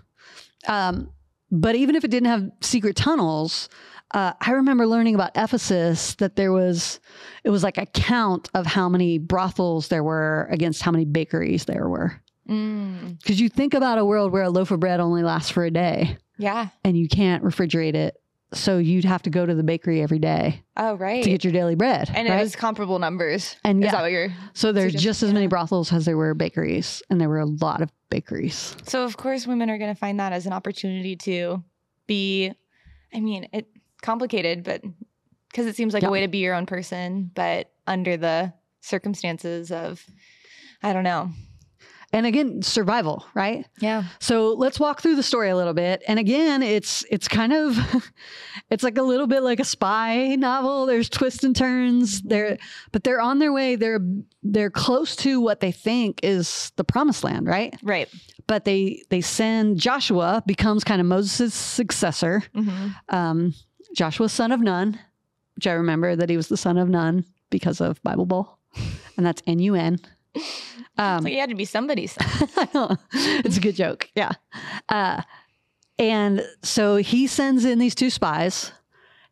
Um, 0.66 1.10
but 1.50 1.76
even 1.76 1.94
if 1.96 2.04
it 2.04 2.10
didn't 2.10 2.28
have 2.28 2.50
secret 2.60 2.96
tunnels, 2.96 3.68
uh, 4.12 4.32
I 4.40 4.52
remember 4.52 4.86
learning 4.86 5.14
about 5.14 5.32
Ephesus 5.34 6.14
that 6.16 6.36
there 6.36 6.52
was, 6.52 7.00
it 7.42 7.50
was 7.50 7.62
like 7.62 7.78
a 7.78 7.86
count 7.86 8.50
of 8.54 8.66
how 8.66 8.88
many 8.88 9.18
brothels 9.18 9.88
there 9.88 10.04
were 10.04 10.48
against 10.50 10.82
how 10.82 10.90
many 10.90 11.04
bakeries 11.04 11.64
there 11.64 11.88
were. 11.88 12.20
Mm, 12.48 13.18
Because 13.18 13.40
you 13.40 13.48
think 13.48 13.72
about 13.72 13.98
a 13.98 14.04
world 14.04 14.30
where 14.32 14.42
a 14.42 14.50
loaf 14.50 14.70
of 14.70 14.80
bread 14.80 15.00
only 15.00 15.22
lasts 15.22 15.50
for 15.50 15.64
a 15.64 15.70
day 15.70 16.18
yeah. 16.36 16.68
and 16.84 16.96
you 16.96 17.08
can't 17.08 17.42
refrigerate 17.42 17.94
it. 17.94 18.16
So 18.54 18.78
you'd 18.78 19.04
have 19.04 19.22
to 19.22 19.30
go 19.30 19.44
to 19.44 19.54
the 19.54 19.62
bakery 19.62 20.02
every 20.02 20.18
day 20.18 20.62
Oh, 20.76 20.94
right. 20.94 21.22
to 21.22 21.30
get 21.30 21.44
your 21.44 21.52
daily 21.52 21.74
bread. 21.74 22.10
and 22.14 22.28
right? 22.28 22.38
it 22.38 22.42
was 22.42 22.56
comparable 22.56 22.98
numbers. 22.98 23.56
And 23.64 23.82
is 23.82 23.86
yeah. 23.86 23.92
that 23.92 24.02
what 24.02 24.10
you're? 24.12 24.28
so 24.52 24.72
there's 24.72 24.94
just- 24.94 25.22
as 25.22 25.32
many 25.32 25.46
brothels 25.46 25.92
as 25.92 26.04
there 26.04 26.16
were 26.16 26.34
bakeries, 26.34 27.02
and 27.10 27.20
there 27.20 27.28
were 27.28 27.40
a 27.40 27.46
lot 27.46 27.82
of 27.82 27.90
bakeries. 28.10 28.76
So 28.84 29.04
of 29.04 29.16
course, 29.16 29.46
women 29.46 29.70
are 29.70 29.78
going 29.78 29.92
to 29.94 29.98
find 29.98 30.18
that 30.20 30.32
as 30.32 30.46
an 30.46 30.52
opportunity 30.52 31.16
to 31.16 31.62
be. 32.06 32.52
I 33.12 33.20
mean, 33.20 33.48
it 33.52 33.66
complicated, 34.02 34.64
but 34.64 34.82
because 35.50 35.66
it 35.66 35.76
seems 35.76 35.94
like 35.94 36.02
Yeah. 36.02 36.08
a 36.08 36.12
way 36.12 36.20
to 36.22 36.28
be 36.28 36.38
your 36.38 36.54
own 36.54 36.66
person, 36.66 37.30
but 37.34 37.70
under 37.86 38.16
the 38.16 38.52
circumstances 38.80 39.70
of, 39.70 40.04
I 40.82 40.92
don't 40.92 41.04
know. 41.04 41.30
And 42.14 42.26
again, 42.26 42.62
survival, 42.62 43.26
right? 43.34 43.66
Yeah. 43.80 44.04
So 44.20 44.52
let's 44.52 44.78
walk 44.78 45.02
through 45.02 45.16
the 45.16 45.22
story 45.24 45.50
a 45.50 45.56
little 45.56 45.74
bit. 45.74 46.00
And 46.06 46.16
again, 46.20 46.62
it's 46.62 47.04
it's 47.10 47.26
kind 47.26 47.52
of 47.52 47.76
it's 48.70 48.84
like 48.84 48.96
a 48.96 49.02
little 49.02 49.26
bit 49.26 49.42
like 49.42 49.58
a 49.58 49.64
spy 49.64 50.36
novel. 50.36 50.86
There's 50.86 51.08
twists 51.08 51.42
and 51.42 51.56
turns. 51.56 52.22
They're 52.22 52.56
but 52.92 53.02
they're 53.02 53.20
on 53.20 53.40
their 53.40 53.52
way. 53.52 53.74
They're 53.74 53.98
they're 54.44 54.70
close 54.70 55.16
to 55.16 55.40
what 55.40 55.58
they 55.58 55.72
think 55.72 56.20
is 56.22 56.70
the 56.76 56.84
promised 56.84 57.24
land, 57.24 57.48
right? 57.48 57.74
Right. 57.82 58.08
But 58.46 58.64
they 58.64 59.02
they 59.10 59.20
send 59.20 59.80
Joshua 59.80 60.44
becomes 60.46 60.84
kind 60.84 61.00
of 61.00 61.08
Moses' 61.08 61.52
successor. 61.52 62.44
hmm 62.54 62.88
Um, 63.08 63.54
Joshua, 63.96 64.28
son 64.28 64.52
of 64.52 64.60
Nun, 64.60 65.00
which 65.56 65.66
I 65.66 65.72
remember 65.72 66.14
that 66.14 66.30
he 66.30 66.36
was 66.36 66.46
the 66.46 66.56
son 66.56 66.78
of 66.78 66.88
Nun 66.88 67.24
because 67.50 67.80
of 67.80 68.00
Bible 68.04 68.26
Bowl, 68.26 68.58
and 69.16 69.26
that's 69.26 69.42
N 69.48 69.58
U 69.58 69.74
N. 69.74 69.98
Um, 70.96 71.22
So 71.22 71.28
you 71.28 71.40
had 71.40 71.48
to 71.48 71.56
be 71.56 71.64
somebody's 71.64 72.12
son. 72.12 72.98
It's 73.12 73.56
a 73.56 73.60
good 73.60 73.74
joke. 73.74 74.08
Yeah. 74.14 74.30
Uh, 74.88 75.22
and 75.98 76.46
so 76.62 76.96
he 76.96 77.26
sends 77.26 77.64
in 77.64 77.80
these 77.80 77.96
two 77.96 78.10
spies 78.10 78.70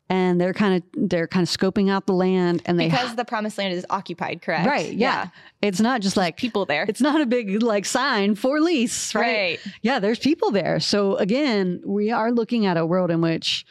and 0.08 0.40
they're 0.40 0.52
kind 0.52 0.76
of 0.76 1.08
they're 1.08 1.26
kind 1.28 1.42
of 1.42 1.48
scoping 1.48 1.90
out 1.90 2.06
the 2.06 2.12
land 2.12 2.62
and 2.66 2.78
they 2.78 2.88
because 2.88 3.14
the 3.16 3.24
promised 3.24 3.58
land 3.58 3.72
is 3.72 3.86
occupied, 3.90 4.42
correct? 4.42 4.66
right 4.66 4.92
yeah. 4.92 5.28
it's 5.62 5.80
not 5.80 6.00
just 6.00 6.16
like 6.16 6.36
People 6.36 6.66
there. 6.66 6.84
it's 6.88 7.00
not 7.00 7.20
a 7.20 7.26
big 7.26 7.62
like 7.62 7.84
sign 7.84 8.34
for 8.34 8.60
lease 8.60 9.14
right? 9.14 9.24
right. 9.24 9.60
yeah 9.82 9.98
there's 9.98 10.18
people 10.18 10.50
there 10.50 10.80
so 10.80 11.16
again 11.16 11.80
we 11.86 12.10
are 12.10 12.30
looking 12.32 12.66
at 12.66 12.76
a 12.76 12.84
world 12.84 13.10
in 13.10 13.20
which 13.20 13.64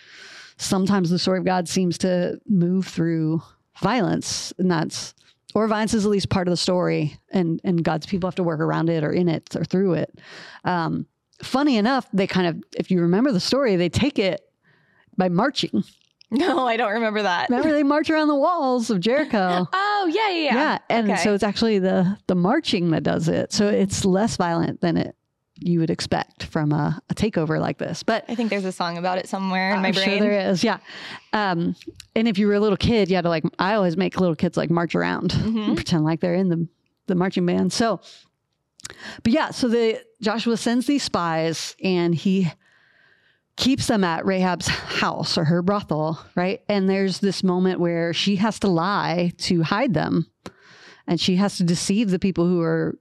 sometimes 0.57 1.09
the 1.09 1.19
story 1.19 1.37
of 1.39 1.45
god 1.45 1.67
seems 1.69 1.97
to 1.99 2.39
move 2.47 2.87
through 2.87 3.41
violence 3.81 4.51
and 4.57 4.71
that's 4.71 5.13
or 5.55 5.67
violence 5.67 5.93
is 5.93 6.05
at 6.05 6.11
least 6.11 6.29
part 6.29 6.47
of 6.47 6.51
the 6.51 6.57
story 6.57 7.17
and 7.31 7.59
and 7.63 7.83
god's 7.83 8.05
people 8.05 8.27
have 8.27 8.35
to 8.35 8.43
work 8.43 8.59
around 8.59 8.89
it 8.89 9.03
or 9.03 9.11
in 9.11 9.27
it 9.29 9.55
or 9.55 9.63
through 9.65 9.93
it 9.93 10.19
um, 10.63 11.05
funny 11.43 11.77
enough 11.77 12.07
they 12.13 12.27
kind 12.27 12.47
of 12.47 12.61
if 12.77 12.91
you 12.91 13.01
remember 13.01 13.31
the 13.31 13.39
story 13.39 13.75
they 13.75 13.89
take 13.89 14.19
it 14.19 14.41
by 15.17 15.29
marching 15.29 15.83
No, 16.33 16.65
I 16.65 16.77
don't 16.77 16.93
remember 16.93 17.23
that. 17.23 17.49
remember 17.49 17.73
they 17.73 17.83
march 17.83 18.09
around 18.09 18.29
the 18.29 18.35
walls 18.35 18.89
of 18.89 19.01
jericho 19.01 19.67
Oh 19.73 20.09
yeah, 20.13 20.29
yeah, 20.29 20.43
yeah. 20.43 20.53
yeah, 20.55 20.77
and 20.89 21.11
Okay. 21.11 21.21
so 21.23 21.33
it's 21.33 21.43
actually 21.43 21.79
the 21.79 22.17
the 22.27 22.35
marching 22.35 22.91
that 22.91 23.03
does 23.03 23.27
it 23.27 23.51
so 23.51 23.67
it's 23.67 24.05
less 24.05 24.37
violent 24.37 24.79
than 24.81 24.95
it 24.95 25.15
you 25.63 25.79
would 25.79 25.89
expect 25.89 26.43
from 26.45 26.71
a, 26.71 27.01
a 27.09 27.13
takeover 27.15 27.59
like 27.59 27.77
this 27.77 28.03
but 28.03 28.25
I 28.27 28.35
think 28.35 28.49
there's 28.49 28.65
a 28.65 28.71
song 28.71 28.97
about 28.97 29.17
it 29.17 29.29
somewhere 29.29 29.73
in 29.75 29.81
my 29.81 29.91
brain. 29.91 30.03
I'm 30.03 30.07
brain. 30.09 30.19
sure 30.19 30.27
there 30.29 30.49
is 30.49 30.63
yeah 30.63 30.77
um, 31.33 31.75
and 32.15 32.27
if 32.27 32.37
you 32.37 32.47
were 32.47 32.55
a 32.55 32.59
little 32.59 32.77
kid 32.77 33.09
you 33.09 33.15
had 33.15 33.23
to 33.23 33.29
like 33.29 33.43
i 33.59 33.73
always 33.75 33.95
make 33.95 34.19
little 34.19 34.35
kids 34.35 34.57
like 34.57 34.69
march 34.69 34.95
around 34.95 35.31
Mhm. 35.31 35.67
and 35.67 35.75
pretend 35.75 36.03
like 36.03 36.19
they're 36.19 36.33
in 36.35 36.49
the 36.49 36.67
the 37.07 37.15
marching 37.15 37.45
band 37.45 37.71
so 37.73 37.99
but 39.23 39.31
yeah 39.31 39.51
so 39.51 39.67
the 39.67 40.01
joshua 40.21 40.57
sends 40.57 40.85
these 40.87 41.03
spies 41.03 41.75
and 41.83 42.15
he 42.15 42.47
keeps 43.57 43.87
them 43.87 44.03
at 44.03 44.25
rahab's 44.25 44.67
house 44.67 45.37
or 45.37 45.43
her 45.45 45.61
brothel 45.61 46.19
right 46.35 46.61
and 46.69 46.89
there's 46.89 47.19
this 47.19 47.43
moment 47.43 47.79
where 47.79 48.13
she 48.13 48.37
has 48.37 48.57
to 48.59 48.67
lie 48.67 49.31
to 49.37 49.61
hide 49.61 49.93
them 49.93 50.25
and 51.07 51.19
she 51.19 51.35
has 51.35 51.57
to 51.57 51.63
deceive 51.63 52.09
the 52.09 52.19
people 52.19 52.47
who 52.47 52.61
are 52.61 52.97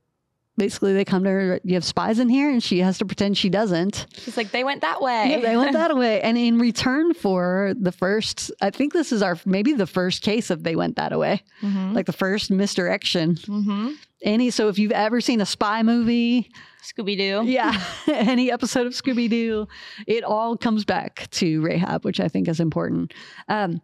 basically 0.60 0.92
they 0.92 1.04
come 1.04 1.24
to 1.24 1.30
her 1.30 1.60
you 1.64 1.74
have 1.74 1.84
spies 1.84 2.18
in 2.18 2.28
here 2.28 2.50
and 2.50 2.62
she 2.62 2.78
has 2.78 2.98
to 2.98 3.04
pretend 3.04 3.36
she 3.36 3.48
doesn't 3.48 4.06
She's 4.12 4.36
like, 4.36 4.50
they 4.52 4.62
went 4.64 4.82
that 4.82 5.00
way. 5.02 5.30
yeah, 5.30 5.40
they 5.40 5.56
went 5.56 5.72
that 5.72 5.96
way. 6.02 6.20
And 6.20 6.36
in 6.38 6.58
return 6.58 7.14
for 7.14 7.74
the 7.80 7.90
first, 7.92 8.52
I 8.60 8.70
think 8.70 8.92
this 8.92 9.10
is 9.12 9.22
our 9.22 9.36
maybe 9.44 9.72
the 9.72 9.86
first 9.86 10.22
case 10.22 10.50
of 10.50 10.62
they 10.62 10.76
went 10.76 10.94
that 10.96 11.18
way, 11.18 11.42
hmm 11.60 11.94
like 11.94 12.06
the 12.06 12.12
first 12.12 12.50
misdirection. 12.50 13.36
hmm 13.46 13.92
Any, 14.22 14.50
so 14.50 14.68
if 14.68 14.78
you've 14.78 14.92
ever 14.92 15.20
seen 15.20 15.40
a 15.40 15.46
spy 15.46 15.82
movie, 15.82 16.50
Scooby 16.82 17.16
Doo. 17.16 17.42
yeah, 17.50 17.72
any 18.06 18.50
episode 18.52 18.86
of 18.86 18.92
Scooby 18.92 19.28
Doo, 19.30 19.66
it 20.06 20.22
all 20.24 20.56
comes 20.56 20.84
back 20.84 21.28
to 21.32 21.60
Rahab, 21.62 22.04
which 22.04 22.20
I 22.20 22.28
think 22.28 22.46
is 22.48 22.60
important. 22.60 23.14
Um, 23.48 23.80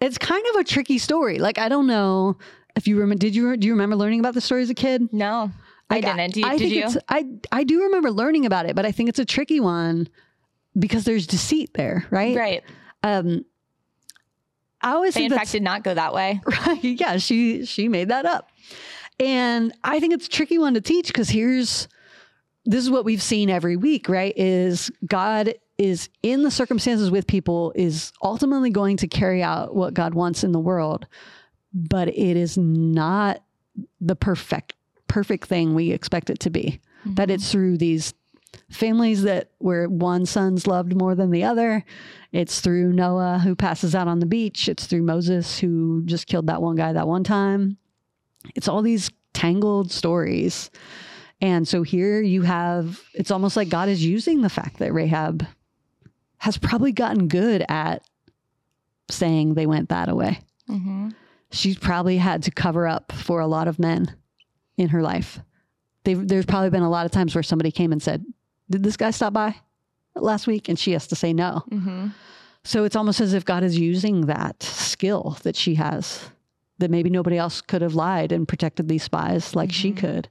it's 0.00 0.18
kind 0.18 0.44
of 0.54 0.60
a 0.60 0.64
tricky 0.64 0.98
story. 0.98 1.38
Like 1.38 1.58
I 1.58 1.68
don't 1.68 1.86
know 1.86 2.36
if 2.76 2.86
you 2.86 2.94
remember. 2.98 3.18
Did 3.20 3.34
you 3.34 3.56
do 3.56 3.66
you 3.66 3.72
remember 3.74 3.96
learning 3.96 4.20
about 4.20 4.34
the 4.34 4.40
story 4.40 4.62
as 4.62 4.70
a 4.70 4.74
kid? 4.74 5.08
No, 5.12 5.50
I 5.94 6.00
didn't. 6.00 6.34
Do 6.34 6.40
you, 6.40 6.46
I 6.46 6.50
did 6.56 6.58
think 6.60 6.72
you? 6.74 6.78
it's- 6.80 6.96
I 7.08 7.26
I 7.52 7.64
do 7.64 7.82
remember 7.84 8.10
learning 8.10 8.46
about 8.46 8.66
it, 8.66 8.74
but 8.76 8.84
I 8.86 8.92
think 8.92 9.08
it's 9.08 9.18
a 9.18 9.24
tricky 9.24 9.60
one 9.60 10.08
because 10.78 11.04
there's 11.04 11.26
deceit 11.26 11.74
there, 11.74 12.06
right? 12.10 12.36
Right. 12.36 12.62
Um, 13.02 13.44
I 14.80 14.92
always 14.92 15.14
They 15.14 15.20
think 15.20 15.32
in 15.32 15.38
fact 15.38 15.52
did 15.52 15.62
not 15.62 15.82
go 15.84 15.94
that 15.94 16.12
way. 16.12 16.40
right. 16.66 16.82
Yeah, 16.82 17.16
she 17.18 17.64
she 17.64 17.88
made 17.88 18.08
that 18.08 18.26
up, 18.26 18.50
and 19.18 19.72
I 19.82 20.00
think 20.00 20.12
it's 20.14 20.26
a 20.26 20.30
tricky 20.30 20.58
one 20.58 20.74
to 20.74 20.80
teach 20.80 21.06
because 21.08 21.30
here's 21.30 21.88
this 22.66 22.82
is 22.82 22.90
what 22.90 23.04
we've 23.04 23.22
seen 23.22 23.50
every 23.50 23.76
week, 23.76 24.08
right? 24.08 24.32
Is 24.36 24.90
God 25.06 25.54
is 25.76 26.08
in 26.22 26.42
the 26.42 26.50
circumstances 26.50 27.10
with 27.10 27.26
people 27.26 27.72
is 27.74 28.12
ultimately 28.22 28.70
going 28.70 28.96
to 28.98 29.08
carry 29.08 29.42
out 29.42 29.74
what 29.74 29.92
God 29.92 30.14
wants 30.14 30.44
in 30.44 30.52
the 30.52 30.60
world, 30.60 31.06
but 31.72 32.08
it 32.08 32.36
is 32.36 32.56
not 32.56 33.42
the 34.00 34.14
perfect 34.16 34.74
perfect 35.14 35.46
thing 35.46 35.74
we 35.74 35.92
expect 35.92 36.28
it 36.28 36.40
to 36.40 36.50
be. 36.50 36.80
That 37.06 37.30
it's 37.30 37.52
through 37.52 37.76
these 37.78 38.14
families 38.68 39.22
that 39.22 39.50
where 39.58 39.88
one 39.88 40.26
son's 40.26 40.66
loved 40.66 40.96
more 40.96 41.14
than 41.14 41.30
the 41.30 41.44
other. 41.44 41.84
It's 42.32 42.60
through 42.60 42.92
Noah 42.92 43.38
who 43.38 43.54
passes 43.54 43.94
out 43.94 44.08
on 44.08 44.18
the 44.18 44.26
beach. 44.26 44.68
It's 44.68 44.86
through 44.86 45.02
Moses 45.02 45.60
who 45.60 46.02
just 46.04 46.26
killed 46.26 46.48
that 46.48 46.60
one 46.60 46.74
guy 46.74 46.92
that 46.92 47.06
one 47.06 47.22
time. 47.22 47.76
It's 48.56 48.66
all 48.66 48.82
these 48.82 49.08
tangled 49.34 49.92
stories. 49.92 50.70
And 51.40 51.68
so 51.68 51.82
here 51.82 52.20
you 52.20 52.42
have 52.42 53.00
it's 53.14 53.30
almost 53.30 53.56
like 53.56 53.68
God 53.68 53.88
is 53.88 54.04
using 54.04 54.40
the 54.40 54.48
fact 54.48 54.78
that 54.78 54.92
Rahab 54.92 55.46
has 56.38 56.58
probably 56.58 56.90
gotten 56.90 57.28
good 57.28 57.64
at 57.68 58.02
saying 59.10 59.54
they 59.54 59.66
went 59.66 59.90
that 59.90 60.14
way. 60.16 60.40
hmm 60.66 61.10
She's 61.52 61.78
probably 61.78 62.16
had 62.16 62.42
to 62.44 62.50
cover 62.50 62.88
up 62.88 63.12
for 63.12 63.38
a 63.38 63.46
lot 63.46 63.68
of 63.68 63.78
men 63.78 64.12
in 64.76 64.88
her 64.88 65.02
life. 65.02 65.40
They've, 66.04 66.26
there's 66.26 66.44
probably 66.46 66.70
been 66.70 66.82
a 66.82 66.90
lot 66.90 67.06
of 67.06 67.12
times 67.12 67.34
where 67.34 67.42
somebody 67.42 67.70
came 67.70 67.92
and 67.92 68.02
said, 68.02 68.24
Did 68.68 68.82
this 68.82 68.96
guy 68.96 69.10
stop 69.10 69.32
by 69.32 69.56
last 70.14 70.46
week? 70.46 70.68
And 70.68 70.78
she 70.78 70.92
has 70.92 71.06
to 71.08 71.16
say 71.16 71.32
no. 71.32 71.62
hmm 71.70 72.08
So 72.64 72.84
it's 72.84 72.96
almost 72.96 73.20
as 73.20 73.32
if 73.34 73.44
God 73.44 73.62
is 73.62 73.78
using 73.78 74.26
that 74.26 74.62
skill 74.62 75.38
that 75.42 75.56
she 75.56 75.74
has 75.76 76.30
that 76.78 76.90
maybe 76.90 77.08
nobody 77.08 77.38
else 77.38 77.60
could 77.60 77.82
have 77.82 77.94
lied 77.94 78.32
and 78.32 78.48
protected 78.48 78.88
these 78.88 79.02
spies 79.04 79.54
like 79.54 79.70
she 79.72 79.92
Mhm. 79.92 79.96
could. 79.96 80.28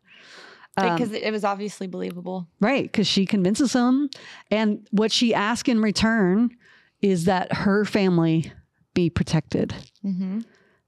Um, 0.75 0.95
Because 0.95 1.12
it 1.13 1.31
was 1.31 1.43
obviously 1.43 1.88
believable. 1.88 2.47
right. 2.59 2.83
Because 2.83 3.07
she 3.07 3.25
convinces 3.25 3.73
him. 3.73 4.09
And 4.51 4.85
what 4.91 5.12
she 5.12 5.33
asks 5.33 5.69
in 5.69 5.81
return 5.81 6.50
is 7.01 7.25
that 7.25 7.53
her 7.53 7.85
family 7.85 8.51
be 8.93 9.09
protected. 9.09 9.73
hmm 10.01 10.39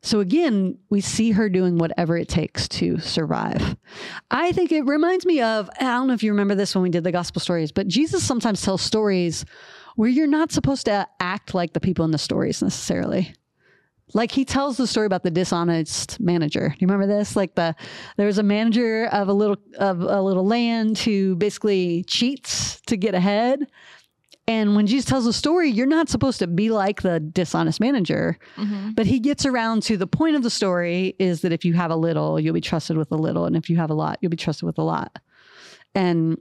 So 0.05 0.19
again, 0.19 0.77
we 0.91 1.01
see 1.01 1.31
her 1.31 1.49
doing 1.49 1.79
whatever 1.79 2.15
it 2.15 2.29
takes 2.29 2.67
to 2.67 2.99
survive. 2.99 3.75
I 4.29 4.51
think 4.51 4.71
it 4.71 4.83
reminds 4.83 5.25
me 5.25 5.41
of, 5.41 5.67
I 5.79 5.85
don't 5.85 6.07
know 6.07 6.13
if 6.13 6.21
you 6.21 6.31
remember 6.31 6.53
this 6.53 6.75
when 6.75 6.83
we 6.83 6.91
did 6.91 7.03
the 7.03 7.11
gospel 7.11 7.41
stories, 7.41 7.71
but 7.71 7.87
Jesus 7.87 8.23
sometimes 8.23 8.61
tells 8.61 8.83
stories 8.83 9.45
where 9.95 10.07
you're 10.07 10.27
not 10.27 10.51
supposed 10.51 10.85
to 10.85 11.07
act 11.19 11.55
like 11.55 11.73
the 11.73 11.79
people 11.79 12.05
in 12.05 12.11
the 12.11 12.19
stories 12.19 12.61
necessarily. 12.61 13.33
Like 14.13 14.29
he 14.29 14.45
tells 14.45 14.77
the 14.77 14.85
story 14.85 15.07
about 15.07 15.23
the 15.23 15.31
dishonest 15.31 16.19
manager. 16.19 16.69
Do 16.69 16.75
you 16.79 16.87
remember 16.87 17.07
this? 17.07 17.35
Like 17.35 17.55
the 17.55 17.75
there 18.15 18.27
was 18.27 18.37
a 18.37 18.43
manager 18.43 19.07
of 19.07 19.27
a 19.27 19.33
little 19.33 19.57
of 19.79 20.01
a 20.01 20.21
little 20.21 20.45
land 20.45 20.99
who 20.99 21.35
basically 21.35 22.03
cheats 22.03 22.79
to 22.81 22.95
get 22.95 23.15
ahead. 23.15 23.65
And 24.47 24.75
when 24.75 24.85
Jesus 24.85 25.05
tells 25.05 25.25
the 25.25 25.33
story, 25.33 25.71
you're 25.71 25.87
not 25.87 26.07
supposed 26.07 26.37
to 26.39 26.45
be 26.47 26.69
like 26.69 27.01
the 27.01 27.19
dishonest 27.19 27.79
manager. 27.79 28.37
hmm 28.55 28.91
But 28.91 29.07
he 29.07 29.19
gets 29.19 29.43
around 29.45 29.81
to 29.83 29.97
the 29.97 30.05
point 30.05 30.35
of 30.35 30.43
the 30.43 30.51
story 30.51 31.15
is 31.17 31.41
that 31.41 31.51
if 31.51 31.65
you 31.65 31.73
have 31.73 31.89
a 31.89 31.95
little, 31.95 32.39
you'll 32.39 32.53
be 32.53 32.61
trusted 32.61 32.95
with 32.95 33.11
a 33.11 33.15
little. 33.17 33.45
And 33.45 33.55
if 33.55 33.69
you 33.71 33.77
have 33.77 33.89
a 33.89 33.95
lot, 33.95 34.19
you'll 34.21 34.29
be 34.29 34.37
trusted 34.37 34.67
with 34.67 34.77
a 34.77 34.83
lot. 34.83 35.17
And 35.95 36.37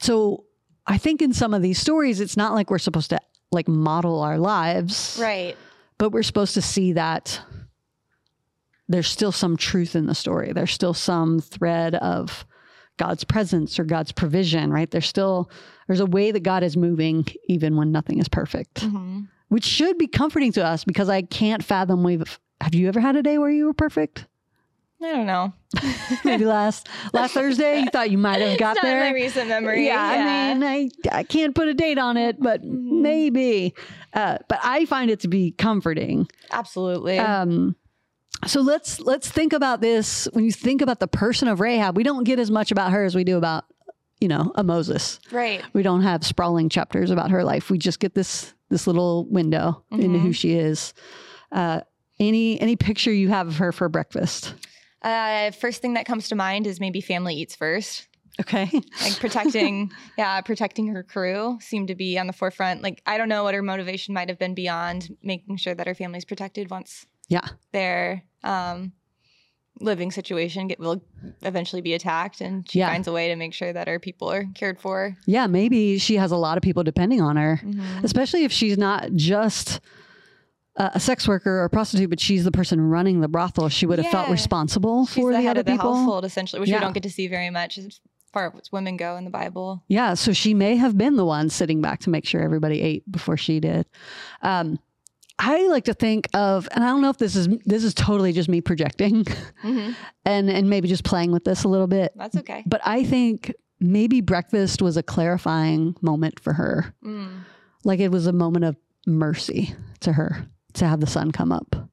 so 0.00 0.44
I 0.86 0.98
think 0.98 1.22
in 1.22 1.32
some 1.32 1.54
of 1.54 1.62
these 1.62 1.78
stories, 1.78 2.20
it's 2.20 2.36
not 2.36 2.54
like 2.54 2.70
we're 2.70 2.78
supposed 2.78 3.10
to 3.10 3.20
like 3.52 3.68
model 3.68 4.20
our 4.20 4.38
lives, 4.38 5.18
Right. 5.20 5.56
but 5.98 6.10
we're 6.10 6.22
supposed 6.24 6.54
to 6.54 6.62
see 6.62 6.92
that 6.94 7.40
there's 8.88 9.06
still 9.08 9.32
some 9.32 9.56
truth 9.56 9.94
in 9.94 10.06
the 10.06 10.14
story. 10.14 10.52
There's 10.52 10.72
still 10.72 10.94
some 10.94 11.38
thread 11.40 11.94
of 11.96 12.44
God's 12.96 13.22
presence 13.24 13.78
or 13.78 13.84
God's 13.84 14.12
provision, 14.12 14.72
right? 14.72 14.90
There's 14.90 15.06
still 15.06 15.50
there's 15.90 15.98
a 15.98 16.06
way 16.06 16.30
that 16.30 16.44
God 16.44 16.62
is 16.62 16.76
moving 16.76 17.26
even 17.48 17.74
when 17.74 17.90
nothing 17.90 18.20
is 18.20 18.28
perfect. 18.28 18.82
Mm-hmm. 18.82 19.22
Which 19.48 19.64
should 19.64 19.98
be 19.98 20.06
comforting 20.06 20.52
to 20.52 20.64
us 20.64 20.84
because 20.84 21.08
I 21.08 21.22
can't 21.22 21.64
fathom 21.64 22.04
we've 22.04 22.38
have 22.60 22.76
you 22.76 22.86
ever 22.86 23.00
had 23.00 23.16
a 23.16 23.22
day 23.24 23.38
where 23.38 23.50
you 23.50 23.66
were 23.66 23.74
perfect? 23.74 24.26
I 25.02 25.10
don't 25.10 25.26
know. 25.26 25.52
Maybe 26.24 26.44
last 26.44 26.88
last 27.12 27.34
Thursday 27.34 27.80
you 27.80 27.86
thought 27.90 28.12
you 28.12 28.18
might 28.18 28.40
have 28.40 28.56
got 28.56 28.76
there. 28.80 29.00
my 29.00 29.12
recent 29.12 29.48
memory. 29.48 29.84
Yeah, 29.86 30.00
I 30.00 30.54
mean, 30.54 30.62
I, 30.62 30.88
I 31.10 31.22
can't 31.24 31.56
put 31.56 31.66
a 31.66 31.74
date 31.74 31.98
on 31.98 32.16
it, 32.16 32.40
but 32.40 32.62
Mhm. 32.62 33.00
maybe. 33.02 33.74
Uh, 34.12 34.38
but 34.48 34.60
I 34.62 34.84
find 34.84 35.10
it 35.10 35.18
to 35.20 35.28
be 35.28 35.50
comforting. 35.50 36.28
absolutely. 36.52 37.18
Um, 37.18 37.74
so 38.46 38.60
let's 38.60 39.00
let's 39.00 39.28
think 39.28 39.52
about 39.52 39.80
this. 39.80 40.28
When 40.34 40.44
you 40.44 40.52
think 40.52 40.82
about 40.82 41.00
the 41.00 41.08
person 41.08 41.48
of 41.48 41.58
Rahab, 41.58 41.96
we 41.96 42.04
don't 42.04 42.22
get 42.24 42.38
as 42.38 42.50
much 42.50 42.70
about 42.70 42.92
her 42.92 43.04
as 43.04 43.16
we 43.16 43.24
do 43.24 43.36
about, 43.36 43.64
you 44.20 44.28
know, 44.28 44.52
a 44.54 44.62
Moses. 44.64 45.18
right. 45.32 45.62
We 45.72 45.82
don't 45.82 46.02
have 46.02 46.24
sprawling 46.24 46.68
chapters 46.68 47.10
about 47.10 47.30
her 47.30 47.42
life. 47.44 47.70
We 47.70 47.78
just 47.78 48.00
get 48.00 48.14
this 48.14 48.54
this 48.68 48.86
little 48.86 49.26
window 49.28 49.82
into 49.90 50.18
Mhm. 50.18 50.22
who 50.22 50.32
she 50.32 50.52
is. 50.54 50.94
Uh, 51.50 51.80
any 52.20 52.60
any 52.60 52.76
picture 52.76 53.12
you 53.12 53.28
have 53.30 53.48
of 53.48 53.56
her 53.56 53.72
for 53.72 53.88
breakfast? 53.88 54.54
Uh, 55.02 55.50
first 55.52 55.80
thing 55.80 55.94
that 55.94 56.04
comes 56.06 56.28
to 56.28 56.34
mind 56.34 56.66
is 56.66 56.78
maybe 56.78 57.00
family 57.00 57.34
eats 57.34 57.56
first. 57.56 58.06
Okay. 58.40 58.70
Like 59.02 59.18
protecting, 59.18 59.90
yeah, 60.18 60.40
protecting 60.42 60.86
her 60.88 61.02
crew 61.02 61.58
seemed 61.60 61.88
to 61.88 61.94
be 61.94 62.18
on 62.18 62.26
the 62.26 62.32
forefront. 62.32 62.82
Like 62.82 63.02
I 63.06 63.18
don't 63.18 63.28
know 63.28 63.42
what 63.44 63.54
her 63.54 63.62
motivation 63.62 64.14
might 64.14 64.28
have 64.28 64.38
been 64.38 64.54
beyond 64.54 65.16
making 65.22 65.56
sure 65.56 65.74
that 65.74 65.86
her 65.86 65.94
family's 65.94 66.24
protected 66.24 66.70
once 66.70 67.06
Yeah. 67.28 67.46
their 67.72 68.22
um, 68.44 68.92
living 69.80 70.10
situation 70.10 70.68
get, 70.68 70.78
will 70.78 71.02
eventually 71.42 71.82
be 71.82 71.94
attacked, 71.94 72.40
and 72.40 72.68
she 72.70 72.78
Yeah. 72.80 72.90
finds 72.90 73.08
a 73.08 73.12
way 73.12 73.28
to 73.28 73.36
make 73.36 73.54
sure 73.54 73.72
that 73.72 73.88
her 73.88 73.98
people 73.98 74.30
are 74.30 74.44
cared 74.54 74.78
for. 74.80 75.16
Yeah, 75.26 75.46
maybe 75.46 75.98
she 75.98 76.16
has 76.16 76.30
a 76.30 76.36
lot 76.36 76.56
of 76.58 76.62
people 76.62 76.82
depending 76.84 77.20
on 77.20 77.36
her. 77.36 77.60
Mhm. 77.64 78.04
especially 78.04 78.44
if 78.44 78.52
she's 78.52 78.76
not 78.78 79.12
just 79.14 79.80
a 80.76 80.90
a 80.94 81.00
sex 81.00 81.26
worker 81.26 81.50
or 81.60 81.64
a 81.64 81.70
prostitute, 81.70 82.08
but 82.10 82.20
she's 82.20 82.44
the 82.44 82.52
person 82.52 82.80
running 82.80 83.20
the 83.20 83.28
brothel. 83.28 83.68
She 83.68 83.86
would 83.86 83.98
have 83.98 84.10
felt 84.10 84.28
responsible 84.30 85.04
She's 85.06 85.14
for 85.16 85.32
the, 85.32 85.38
the, 85.38 85.42
head 85.42 85.50
other 85.50 85.60
of 85.60 85.66
the 85.66 85.72
people. 85.72 85.94
household, 85.94 86.24
essentially, 86.24 86.60
which 86.60 86.68
Yeah. 86.70 86.76
we 86.76 86.80
don't 86.80 86.92
get 86.94 87.02
to 87.02 87.10
see 87.10 87.26
very 87.26 87.50
much 87.50 87.76
as 87.76 88.00
far 88.32 88.54
as 88.56 88.70
women 88.70 88.96
go 88.96 89.16
in 89.16 89.24
the 89.24 89.30
Bible. 89.30 89.82
Yeah, 89.88 90.14
so 90.14 90.32
she 90.32 90.54
may 90.54 90.76
have 90.76 90.96
been 90.96 91.16
the 91.16 91.24
one 91.24 91.48
sitting 91.50 91.80
back 91.80 91.98
to 92.00 92.10
make 92.10 92.24
sure 92.24 92.40
everybody 92.40 92.80
ate 92.80 93.10
before 93.10 93.36
she 93.36 93.58
did. 93.60 93.86
Um, 94.42 94.78
I 95.42 95.66
like 95.68 95.84
to 95.86 95.94
think 95.94 96.28
of, 96.34 96.68
and 96.72 96.84
I 96.84 96.88
don't 96.88 97.00
know 97.00 97.08
if 97.08 97.16
this 97.16 97.34
is 97.34 97.48
this 97.64 97.82
is 97.82 97.94
totally 97.94 98.32
just 98.32 98.48
me 98.48 98.60
projecting, 98.60 99.24
Mhm. 99.64 99.94
and 100.26 100.50
and 100.50 100.68
maybe 100.68 100.86
just 100.86 101.02
playing 101.04 101.32
with 101.32 101.44
this 101.44 101.64
a 101.64 101.68
little 101.68 101.86
bit. 101.86 102.12
That's 102.14 102.36
okay. 102.36 102.62
But 102.66 102.82
I 102.84 103.04
think 103.04 103.52
maybe 103.80 104.20
breakfast 104.20 104.82
was 104.82 104.96
a 104.98 105.02
clarifying 105.02 105.96
moment 106.02 106.38
for 106.40 106.52
her. 106.52 106.94
Mm. 107.04 107.44
like 107.82 107.98
it 108.00 108.10
was 108.12 108.26
a 108.26 108.32
moment 108.32 108.66
of 108.66 108.76
mercy 109.06 109.74
to 110.00 110.12
her 110.12 110.46
to 110.74 110.86
have 110.86 111.00
the 111.00 111.06
sun 111.06 111.30
come 111.32 111.50
up. 111.50 111.88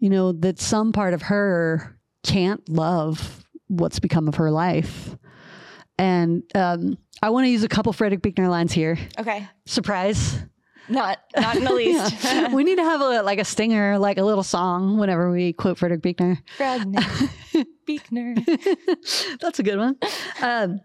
You 0.00 0.10
know, 0.10 0.32
that 0.32 0.58
some 0.58 0.90
part 0.92 1.14
of 1.14 1.22
her 1.22 1.96
can't 2.24 2.68
love 2.68 3.44
what's 3.68 4.00
become 4.00 4.26
of 4.26 4.34
her 4.34 4.50
life. 4.50 5.16
And 5.98 6.42
um, 6.56 6.98
I 7.22 7.30
want 7.30 7.44
to 7.46 7.50
use 7.50 7.62
a 7.62 7.68
couple 7.68 7.92
Frederick 7.92 8.20
Buechner 8.20 8.48
lines 8.48 8.72
here. 8.72 8.98
Okay. 9.18 9.46
Surprise. 9.64 10.38
Not 10.88 11.18
not 11.36 11.56
in 11.56 11.64
the 11.64 11.72
least. 11.72 12.24
Yeah. 12.24 12.48
we 12.54 12.64
need 12.64 12.76
to 12.76 12.84
have 12.84 13.00
a 13.00 13.22
like 13.22 13.38
a 13.38 13.44
stinger, 13.44 13.98
like 13.98 14.18
a 14.18 14.22
little 14.22 14.42
song 14.42 14.98
whenever 14.98 15.30
we 15.30 15.52
quote 15.52 15.78
Frederick 15.78 16.02
Buechner. 16.02 16.38
Fredner. 16.58 17.02
Beekner. 17.88 19.38
That's 19.40 19.58
a 19.58 19.62
good 19.62 19.78
one. 19.78 19.96
Um, 20.42 20.80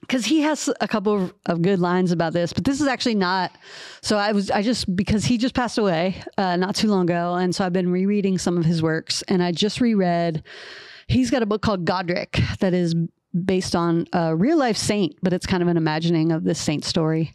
because 0.00 0.24
he 0.24 0.40
has 0.40 0.68
a 0.80 0.88
couple 0.88 1.14
of, 1.14 1.34
of 1.46 1.62
good 1.62 1.78
lines 1.78 2.10
about 2.10 2.32
this, 2.32 2.52
but 2.52 2.64
this 2.64 2.80
is 2.80 2.88
actually 2.88 3.14
not. 3.14 3.52
So 4.00 4.18
I 4.18 4.32
was, 4.32 4.50
I 4.50 4.60
just, 4.60 4.94
because 4.96 5.24
he 5.24 5.38
just 5.38 5.54
passed 5.54 5.78
away 5.78 6.20
uh, 6.36 6.56
not 6.56 6.74
too 6.74 6.88
long 6.88 7.02
ago. 7.02 7.34
And 7.34 7.54
so 7.54 7.64
I've 7.64 7.72
been 7.72 7.90
rereading 7.90 8.36
some 8.36 8.58
of 8.58 8.64
his 8.64 8.82
works 8.82 9.22
and 9.28 9.42
I 9.42 9.52
just 9.52 9.80
reread, 9.80 10.42
he's 11.06 11.30
got 11.30 11.42
a 11.42 11.46
book 11.46 11.62
called 11.62 11.84
Godric 11.84 12.40
that 12.58 12.74
is 12.74 12.96
based 13.44 13.76
on 13.76 14.06
a 14.12 14.34
real 14.34 14.58
life 14.58 14.76
saint, 14.76 15.16
but 15.22 15.32
it's 15.32 15.46
kind 15.46 15.62
of 15.62 15.68
an 15.68 15.76
imagining 15.76 16.32
of 16.32 16.44
this 16.44 16.60
saint 16.60 16.84
story. 16.84 17.32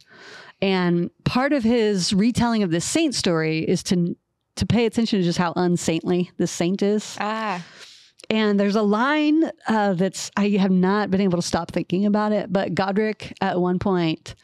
And 0.60 1.10
part 1.24 1.52
of 1.52 1.62
his 1.62 2.12
retelling 2.12 2.62
of 2.62 2.70
this 2.70 2.84
saint 2.84 3.14
story 3.14 3.60
is 3.60 3.82
to, 3.84 4.16
to 4.56 4.66
pay 4.66 4.86
attention 4.86 5.20
to 5.20 5.24
just 5.24 5.38
how 5.38 5.52
unsaintly 5.54 6.30
this 6.36 6.50
saint 6.50 6.82
is. 6.82 7.16
Ah. 7.20 7.64
And 8.30 8.58
there's 8.60 8.76
a 8.76 8.82
line 8.82 9.50
uh, 9.68 9.94
that's, 9.94 10.30
I 10.36 10.48
have 10.50 10.70
not 10.70 11.10
been 11.10 11.20
able 11.20 11.38
to 11.38 11.46
stop 11.46 11.70
thinking 11.70 12.06
about 12.06 12.32
it, 12.32 12.52
but 12.52 12.74
Godric 12.74 13.32
at 13.40 13.60
one 13.60 13.78
point 13.78 14.34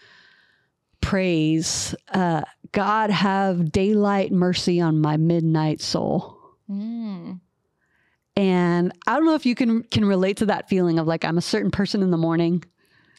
prays, 1.01 1.95
uh, 2.13 2.43
God 2.73 3.11
have 3.11 3.71
daylight 3.71 4.33
mercy 4.33 4.81
on 4.81 5.01
my 5.01 5.17
midnight 5.19 5.83
soul. 5.83 6.39
Mm. 6.71 7.41
And 8.37 8.93
I 9.07 9.15
don't 9.15 9.27
know 9.27 9.35
if 9.35 9.47
you 9.47 9.55
can 9.55 9.83
can 9.85 10.05
relate 10.05 10.39
to 10.39 10.47
that 10.47 10.69
feeling 10.69 10.99
of 10.99 11.07
like 11.07 11.25
I'm 11.25 11.39
a 11.39 11.43
certain 11.43 11.71
person 11.71 12.03
in 12.03 12.11
the 12.11 12.17
morning, 12.17 12.65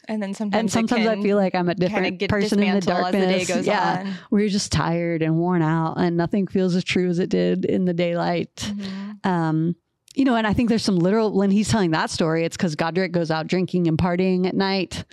And 0.08 0.22
then 0.22 0.34
sometimes 0.34 0.60
and 0.60 0.70
sometimes 0.70 1.06
I 1.06 1.20
feel 1.22 1.36
like 1.36 1.54
I'm 1.54 1.68
a 1.68 1.74
different 1.74 2.18
get 2.18 2.30
person 2.30 2.62
in 2.62 2.74
the 2.74 2.80
the 2.80 2.86
darkness. 2.86 3.46
day 3.48 3.54
goes 3.54 3.66
yeah, 3.66 4.04
on. 4.06 4.14
where 4.30 4.40
you're 4.40 4.50
just 4.50 4.70
tired 4.72 5.22
and 5.22 5.36
worn 5.38 5.62
out, 5.62 5.94
and 5.98 6.16
nothing 6.16 6.46
feels 6.46 6.74
as 6.74 6.84
true 6.84 7.08
as 7.08 7.18
it 7.18 7.28
did 7.28 7.64
in 7.64 7.84
the 7.86 7.94
daylight. 7.94 8.54
Mhm. 8.76 9.26
Um, 9.26 9.76
you 10.14 10.24
know, 10.24 10.34
and 10.36 10.46
I 10.46 10.52
think 10.52 10.68
there's 10.68 10.84
some 10.84 10.96
literal 10.98 11.32
when 11.32 11.50
he's 11.50 11.68
telling 11.68 11.90
that 11.90 12.10
story, 12.10 12.44
it's 12.44 12.56
because 12.56 12.74
Godric 12.76 13.12
goes 13.12 13.30
out 13.30 13.46
drinking 13.48 13.86
and 13.88 13.98
partying 13.98 14.46
at 14.46 14.54
night 14.54 15.04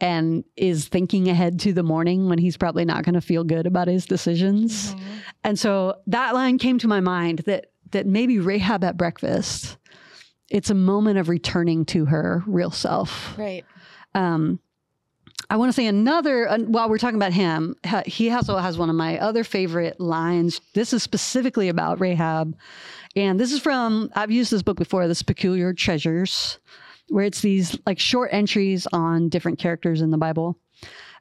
and 0.00 0.44
is 0.56 0.88
thinking 0.88 1.28
ahead 1.28 1.60
to 1.60 1.72
the 1.72 1.82
morning 1.84 2.28
when 2.28 2.38
he's 2.38 2.56
probably 2.56 2.84
not 2.84 3.04
going 3.04 3.14
to 3.14 3.20
feel 3.20 3.44
good 3.44 3.66
about 3.66 3.86
his 3.88 4.04
decisions. 4.04 4.94
Mhm. 4.94 5.00
And 5.44 5.58
so 5.58 5.94
that 6.08 6.34
line 6.34 6.58
came 6.58 6.78
to 6.78 6.88
my 6.88 7.00
mind 7.00 7.40
that 7.46 7.66
that 7.92 8.06
maybe 8.06 8.40
Rahab 8.40 8.82
at 8.82 8.96
breakfast, 8.96 9.76
it's 10.50 10.68
a 10.68 10.74
moment 10.74 11.16
of 11.16 11.28
returning 11.28 11.84
to 11.86 12.06
her 12.06 12.42
real 12.46 12.72
self. 12.72 13.38
Right. 13.38 13.64
Um, 14.14 14.60
I 15.50 15.56
want 15.56 15.68
to 15.68 15.72
say 15.74 15.86
another, 15.86 16.48
uh, 16.48 16.58
while 16.58 16.88
we're 16.88 16.98
talking 16.98 17.16
about 17.16 17.32
him, 17.32 17.76
he 18.06 18.30
also 18.30 18.56
has 18.56 18.78
one 18.78 18.88
of 18.88 18.96
my 18.96 19.18
other 19.18 19.44
favorite 19.44 20.00
lines. 20.00 20.60
This 20.74 20.92
is 20.92 21.02
specifically 21.02 21.68
about 21.68 22.00
Rahab. 22.00 22.56
And 23.16 23.38
this 23.38 23.52
is 23.52 23.60
from, 23.60 24.10
I've 24.14 24.30
used 24.30 24.50
this 24.50 24.62
book 24.62 24.76
before, 24.76 25.06
This 25.06 25.22
Peculiar 25.22 25.72
Treasures, 25.72 26.58
where 27.08 27.24
it's 27.24 27.42
these 27.42 27.78
like 27.86 27.98
short 27.98 28.30
entries 28.32 28.86
on 28.92 29.28
different 29.28 29.58
characters 29.58 30.00
in 30.00 30.10
the 30.10 30.18
Bible. 30.18 30.58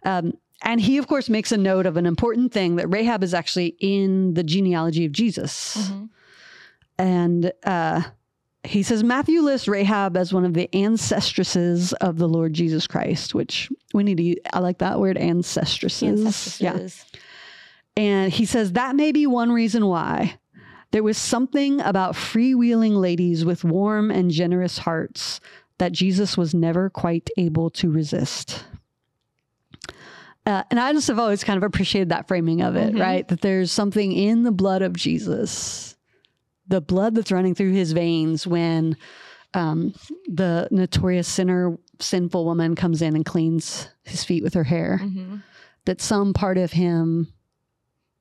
Um, 0.04 0.34
and 0.64 0.80
he, 0.80 0.98
of 0.98 1.08
course, 1.08 1.30
makes 1.30 1.52
a 1.52 1.58
note 1.58 1.86
of 1.86 1.98
an 1.98 2.06
important 2.06 2.54
thing 2.54 2.78
that 2.78 2.88
Rahab 2.88 3.24
is 3.24 3.34
actually 3.34 3.76
in 3.80 4.34
the 4.34 4.44
genealogy 4.44 5.06
of 5.06 5.12
Jesus. 5.12 5.76
Mhm. 5.78 6.10
And 6.98 7.54
uh, 7.66 8.02
he 8.66 8.82
says 8.84 9.04
Matthew 9.04 9.42
lists 9.42 9.68
Rahab 9.68 10.16
as 10.16 10.34
one 10.34 10.46
of 10.46 10.54
the 10.54 10.74
ancestresses 10.74 11.92
of 11.94 12.18
the 12.18 12.28
Lord 12.30 12.54
Jesus 12.54 12.88
Christ, 12.88 13.36
which 13.36 13.70
we 13.94 14.04
need 14.04 14.18
to. 14.18 14.36
I 14.54 14.60
like 14.60 14.78
that 14.80 15.00
word, 15.00 15.18
ancestresses. 15.18 16.62
Yeah. 16.62 16.88
And 17.98 18.32
he 18.32 18.46
says 18.46 18.74
that 18.74 18.96
may 18.96 19.12
be 19.12 19.28
one 19.28 19.52
reason 19.52 19.86
why 19.86 20.38
there 20.92 21.04
was 21.04 21.18
something 21.18 21.82
about 21.82 22.16
freewheeling 22.16 22.96
ladies 22.96 23.44
with 23.46 23.64
warm 23.64 24.10
and 24.12 24.32
generous 24.32 24.78
hearts 24.80 25.40
that 25.80 25.92
Jesus 25.92 26.38
was 26.38 26.54
never 26.54 26.90
quite 26.90 27.30
able 27.38 27.70
to 27.72 27.90
resist. 27.92 28.64
Uh, 30.46 30.64
and 30.70 30.80
I 30.80 30.92
just 30.94 31.08
have 31.08 31.20
always 31.20 31.44
kind 31.44 31.58
of 31.58 31.64
appreciated 31.64 32.10
that 32.10 32.28
framing 32.28 32.62
of 32.62 32.76
it, 32.76 32.94
Mhm. 32.94 33.00
right? 33.00 33.28
That 33.28 33.42
there's 33.42 33.72
something 33.72 34.12
in 34.12 34.44
the 34.44 34.52
blood 34.52 34.82
of 34.82 34.94
Jesus, 34.94 35.93
the 36.68 36.82
blood 36.82 37.16
that's 37.16 37.32
running 37.32 37.56
through 37.56 37.72
his 37.74 37.92
veins 37.92 38.46
when 38.48 38.96
um, 39.54 39.94
the 40.28 40.68
notorious 40.72 41.28
sinner, 41.28 41.78
sinful 42.00 42.44
woman 42.46 42.76
comes 42.76 43.02
in 43.02 43.16
and 43.16 43.26
cleans 43.26 43.88
his 44.04 44.24
feet 44.24 44.44
with 44.44 44.54
her 44.56 44.64
hair 44.64 45.00
Mhm. 45.04 45.44
that 45.86 46.02
some 46.02 46.34
part 46.34 46.58
of 46.58 46.72
him 46.72 47.32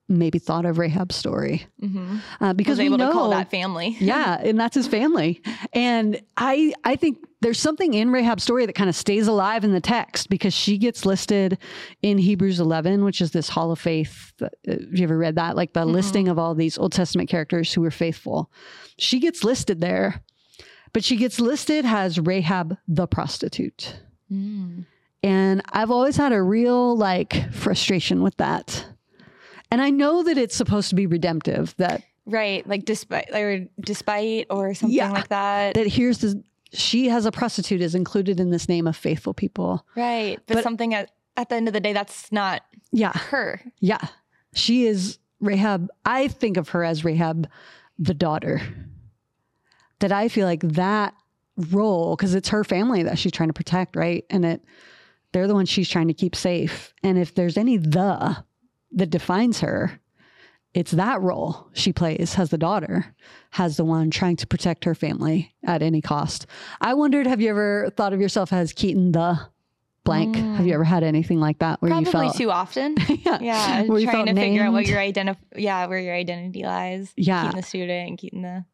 maybe 0.09 0.37
thought 0.37 0.65
of 0.65 0.77
Rahab's 0.77 1.15
story 1.15 1.65
Mhm. 1.81 2.19
uh, 2.41 2.53
because 2.53 2.77
we 2.77 2.85
able 2.85 2.97
know, 2.97 3.07
to 3.07 3.13
call 3.13 3.29
that 3.29 3.49
family. 3.49 3.95
yeah, 4.01 4.37
and 4.41 4.59
that's 4.59 4.75
his 4.75 4.87
family. 4.87 5.41
And 5.71 6.21
I 6.37 6.73
I 6.83 6.95
think 6.97 7.19
there's 7.41 7.59
something 7.59 7.93
in 7.93 8.09
Rahab's 8.11 8.43
story 8.43 8.65
that 8.65 8.73
kind 8.73 8.89
of 8.89 8.95
stays 8.95 9.27
alive 9.27 9.63
in 9.63 9.71
the 9.73 9.81
text 9.81 10.29
because 10.29 10.53
she 10.53 10.77
gets 10.77 11.05
listed 11.05 11.57
in 12.01 12.17
Hebrews 12.17 12.59
11, 12.59 13.03
which 13.03 13.19
is 13.21 13.31
this 13.31 13.49
Hall 13.49 13.71
of 13.71 13.79
Faith. 13.79 14.31
Uh, 14.41 14.47
Have 14.67 14.81
you 14.93 15.03
ever 15.03 15.17
read 15.17 15.35
that? 15.35 15.55
Like 15.55 15.73
the 15.73 15.85
Mm-mm. 15.85 15.91
listing 15.93 16.27
of 16.29 16.37
all 16.39 16.55
these 16.55 16.77
Old 16.77 16.91
Testament 16.93 17.29
characters 17.29 17.73
who 17.73 17.81
were 17.81 17.91
faithful. 17.91 18.49
She 18.97 19.19
gets 19.19 19.43
listed 19.43 19.81
there, 19.81 20.21
but 20.93 21.03
she 21.03 21.17
gets 21.17 21.39
listed 21.39 21.85
as 21.85 22.19
Rahab 22.19 22.77
the 22.87 23.07
prostitute. 23.07 23.99
Mm. 24.31 24.85
And 25.21 25.61
I've 25.71 25.91
always 25.91 26.17
had 26.17 26.33
a 26.33 26.41
real 26.41 26.95
like 26.97 27.51
frustration 27.53 28.21
with 28.23 28.35
that. 28.37 28.85
And 29.73 29.81
I 29.81 29.89
know 29.89 30.21
that 30.21 30.37
it's 30.37 30.55
supposed 30.55 30.89
to 30.89 30.95
be 30.95 31.07
redemptive, 31.07 31.73
that 31.77 32.03
Right. 32.27 32.65
Like 32.67 32.85
despite 32.85 33.33
or 33.33 33.65
despite 33.79 34.45
or 34.51 34.73
something 34.75 34.95
Yeah. 34.95 35.11
like 35.11 35.29
that. 35.29 35.73
that 35.73 35.87
here's 35.87 36.19
the 36.19 36.43
she 36.71 37.07
has 37.09 37.25
a 37.25 37.31
prostitute 37.31 37.81
is 37.81 37.95
included 37.95 38.39
in 38.39 38.49
this 38.51 38.69
name 38.69 38.85
of 38.87 38.95
faithful 38.95 39.33
people. 39.33 39.85
Right. 39.95 40.39
But, 40.47 40.55
But- 40.57 40.63
something 40.63 40.93
at, 40.93 41.09
at 41.37 41.49
the 41.49 41.55
end 41.55 41.67
of 41.67 41.73
the 41.73 41.79
day, 41.79 41.91
that's 41.93 42.31
not 42.31 42.61
Yeah. 42.91 43.13
her. 43.13 43.61
Yeah. 43.79 43.99
She 44.53 44.85
is 44.85 45.17
Rahab. 45.41 45.89
I 46.05 46.27
think 46.27 46.57
of 46.57 46.69
her 46.69 46.83
as 46.83 47.03
Rahab, 47.03 47.47
the 47.99 48.13
daughter. 48.13 48.61
That 49.99 50.11
I 50.11 50.27
feel 50.29 50.45
like 50.47 50.61
that 50.61 51.13
role, 51.71 52.15
because 52.15 52.35
it's 52.35 52.49
her 52.49 52.63
family 52.63 53.03
that 53.03 53.17
she's 53.19 53.31
trying 53.31 53.49
to 53.49 53.53
protect, 53.53 53.95
right? 53.95 54.23
And 54.29 54.45
it 54.45 54.61
they're 55.31 55.47
the 55.47 55.55
ones 55.55 55.67
she's 55.69 55.89
trying 55.89 56.07
to 56.09 56.13
keep 56.13 56.35
safe. 56.35 56.93
And 57.03 57.17
if 57.17 57.33
there's 57.33 57.57
any 57.57 57.77
the 57.77 58.43
that 58.93 59.09
defines 59.09 59.59
her, 59.61 59.99
it's 60.73 60.91
that 60.91 61.21
role 61.21 61.67
she 61.73 61.93
plays 61.93 62.37
as 62.39 62.49
the 62.49 62.57
daughter, 62.57 63.13
has 63.51 63.77
the 63.77 63.85
one 63.85 64.09
trying 64.09 64.35
to 64.37 64.47
protect 64.47 64.85
her 64.85 64.95
family 64.95 65.53
at 65.63 65.81
any 65.83 66.01
cost. 66.01 66.47
I 66.81 66.93
wondered, 66.95 67.27
have 67.27 67.41
you 67.41 67.49
ever 67.49 67.91
thought 67.95 68.13
of 68.13 68.19
yourself 68.19 68.51
as 68.51 68.73
Keaton 68.73 69.11
the 69.11 69.39
blank? 70.03 70.35
Have 70.35 70.65
you 70.65 70.73
ever 70.73 70.83
had 70.83 71.03
anything 71.03 71.39
like 71.39 71.59
that 71.59 71.81
where 71.81 71.89
you 71.89 72.01
Probably 72.01 72.27
felt 72.29 72.37
too 72.37 72.51
often. 72.51 72.95
yeah, 73.07 73.37
Yeah. 73.39 73.83
where 73.83 74.01
trying 74.03 74.25
to 74.25 74.33
figure 74.33 74.63
out 74.63 74.73
what 74.73 74.87
your 74.87 74.99
identity 74.99 75.39
yeah, 75.55 75.85
where 75.85 75.99
your 75.99 76.15
identity 76.15 76.63
lies. 76.63 77.13
Yeah. 77.15 77.43
Keaton 77.43 77.57
the 77.59 77.63
student, 77.67 78.19
Keaton 78.19 78.41
the 78.41 78.65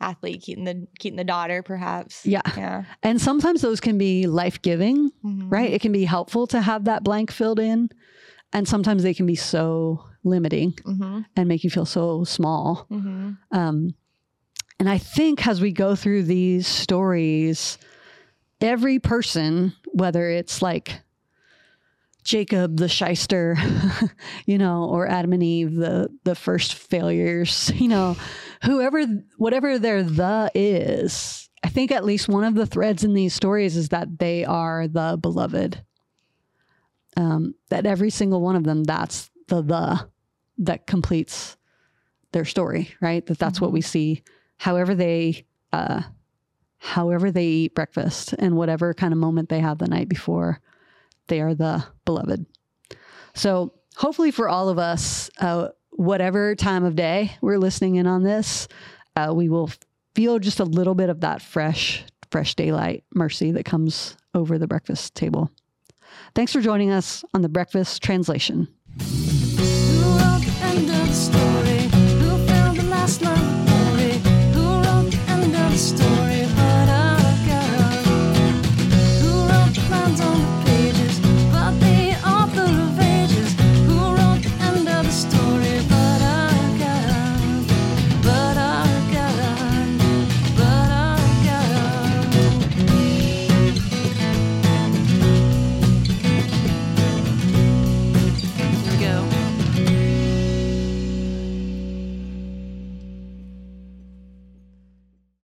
athlete, 0.00 0.42
Keaton 0.42 0.64
the 0.64 0.86
Keaton 0.98 1.16
the 1.16 1.24
daughter, 1.24 1.62
perhaps. 1.62 2.24
Yeah. 2.24 2.40
Yeah. 2.56 2.84
And 3.02 3.20
sometimes 3.20 3.60
those 3.60 3.80
can 3.80 3.98
be 3.98 4.26
life 4.26 4.62
giving, 4.62 5.10
Mhm. 5.24 5.50
right? 5.52 5.70
It 5.70 5.82
can 5.82 5.92
be 5.92 6.04
helpful 6.04 6.46
to 6.46 6.60
have 6.62 6.84
that 6.84 7.02
blank 7.04 7.30
filled 7.30 7.58
in. 7.60 7.90
And 8.52 8.66
sometimes 8.66 9.02
they 9.02 9.14
can 9.14 9.26
be 9.26 9.36
so 9.36 10.04
limiting 10.24 10.72
Mm-hmm. 10.72 11.20
and 11.36 11.48
make 11.48 11.64
you 11.64 11.70
feel 11.70 11.86
so 11.86 12.24
small. 12.24 12.86
Mm-hmm. 12.90 13.32
Um, 13.52 13.94
and 14.78 14.88
I 14.88 14.98
think 14.98 15.46
as 15.46 15.60
we 15.60 15.72
go 15.72 15.94
through 15.94 16.24
these 16.24 16.66
stories, 16.66 17.78
every 18.60 18.98
person, 18.98 19.74
whether 19.92 20.28
it's 20.28 20.62
like 20.62 21.00
Jacob 22.24 22.76
the 22.76 22.88
shyster, 22.88 23.56
you 24.46 24.58
know, 24.58 24.84
or 24.84 25.06
Adam 25.06 25.32
and 25.32 25.42
Eve, 25.42 25.74
the 25.74 26.08
the 26.24 26.34
first 26.34 26.74
failures, 26.74 27.70
you 27.76 27.88
know, 27.88 28.16
whoever, 28.64 29.04
whatever 29.36 29.78
their 29.78 30.02
the 30.02 30.50
is, 30.54 31.48
I 31.62 31.68
think 31.68 31.92
at 31.92 32.04
least 32.04 32.28
one 32.28 32.44
of 32.44 32.54
the 32.54 32.66
threads 32.66 33.04
in 33.04 33.14
these 33.14 33.34
stories 33.34 33.76
is 33.76 33.90
that 33.90 34.18
they 34.18 34.44
are 34.44 34.88
the 34.88 35.18
beloved. 35.20 35.82
Um, 37.20 37.54
that 37.68 37.84
every 37.84 38.08
single 38.08 38.40
one 38.40 38.56
of 38.56 38.64
them, 38.64 38.82
that's 38.82 39.30
the 39.48 39.60
the 39.60 40.08
that 40.56 40.86
completes 40.86 41.58
their 42.32 42.46
story, 42.46 42.94
right? 43.02 43.24
That 43.26 43.38
that's 43.38 43.60
what 43.60 43.72
we 43.72 43.82
see. 43.82 44.22
However 44.56 44.94
they, 44.94 45.44
uh, 45.70 46.00
however 46.78 47.30
they 47.30 47.46
eat 47.46 47.74
breakfast 47.74 48.34
and 48.38 48.56
whatever 48.56 48.94
kind 48.94 49.12
of 49.12 49.18
moment 49.18 49.50
they 49.50 49.60
have 49.60 49.76
the 49.76 49.86
night 49.86 50.08
before, 50.08 50.60
they 51.26 51.42
are 51.42 51.54
the 51.54 51.84
beloved. 52.06 52.46
So 53.34 53.74
hopefully 53.96 54.30
for 54.30 54.48
all 54.48 54.70
of 54.70 54.78
us, 54.78 55.28
uh, 55.40 55.68
whatever 55.90 56.54
time 56.54 56.84
of 56.84 56.96
day 56.96 57.36
we're 57.42 57.58
listening 57.58 57.96
in 57.96 58.06
on 58.06 58.22
this, 58.22 58.66
uh, 59.16 59.32
we 59.34 59.50
will 59.50 59.70
feel 60.14 60.38
just 60.38 60.60
a 60.60 60.64
little 60.64 60.94
bit 60.94 61.10
of 61.10 61.20
that 61.20 61.42
fresh, 61.42 62.02
fresh 62.30 62.54
daylight 62.54 63.04
mercy 63.14 63.52
that 63.52 63.64
comes 63.66 64.16
over 64.34 64.58
the 64.58 64.66
breakfast 64.66 65.14
table. 65.14 65.50
Thanks 66.34 66.52
for 66.52 66.60
joining 66.60 66.90
us 66.90 67.24
on 67.34 67.42
the 67.42 67.48
Breakfast 67.48 68.02
Translation. 68.02 68.68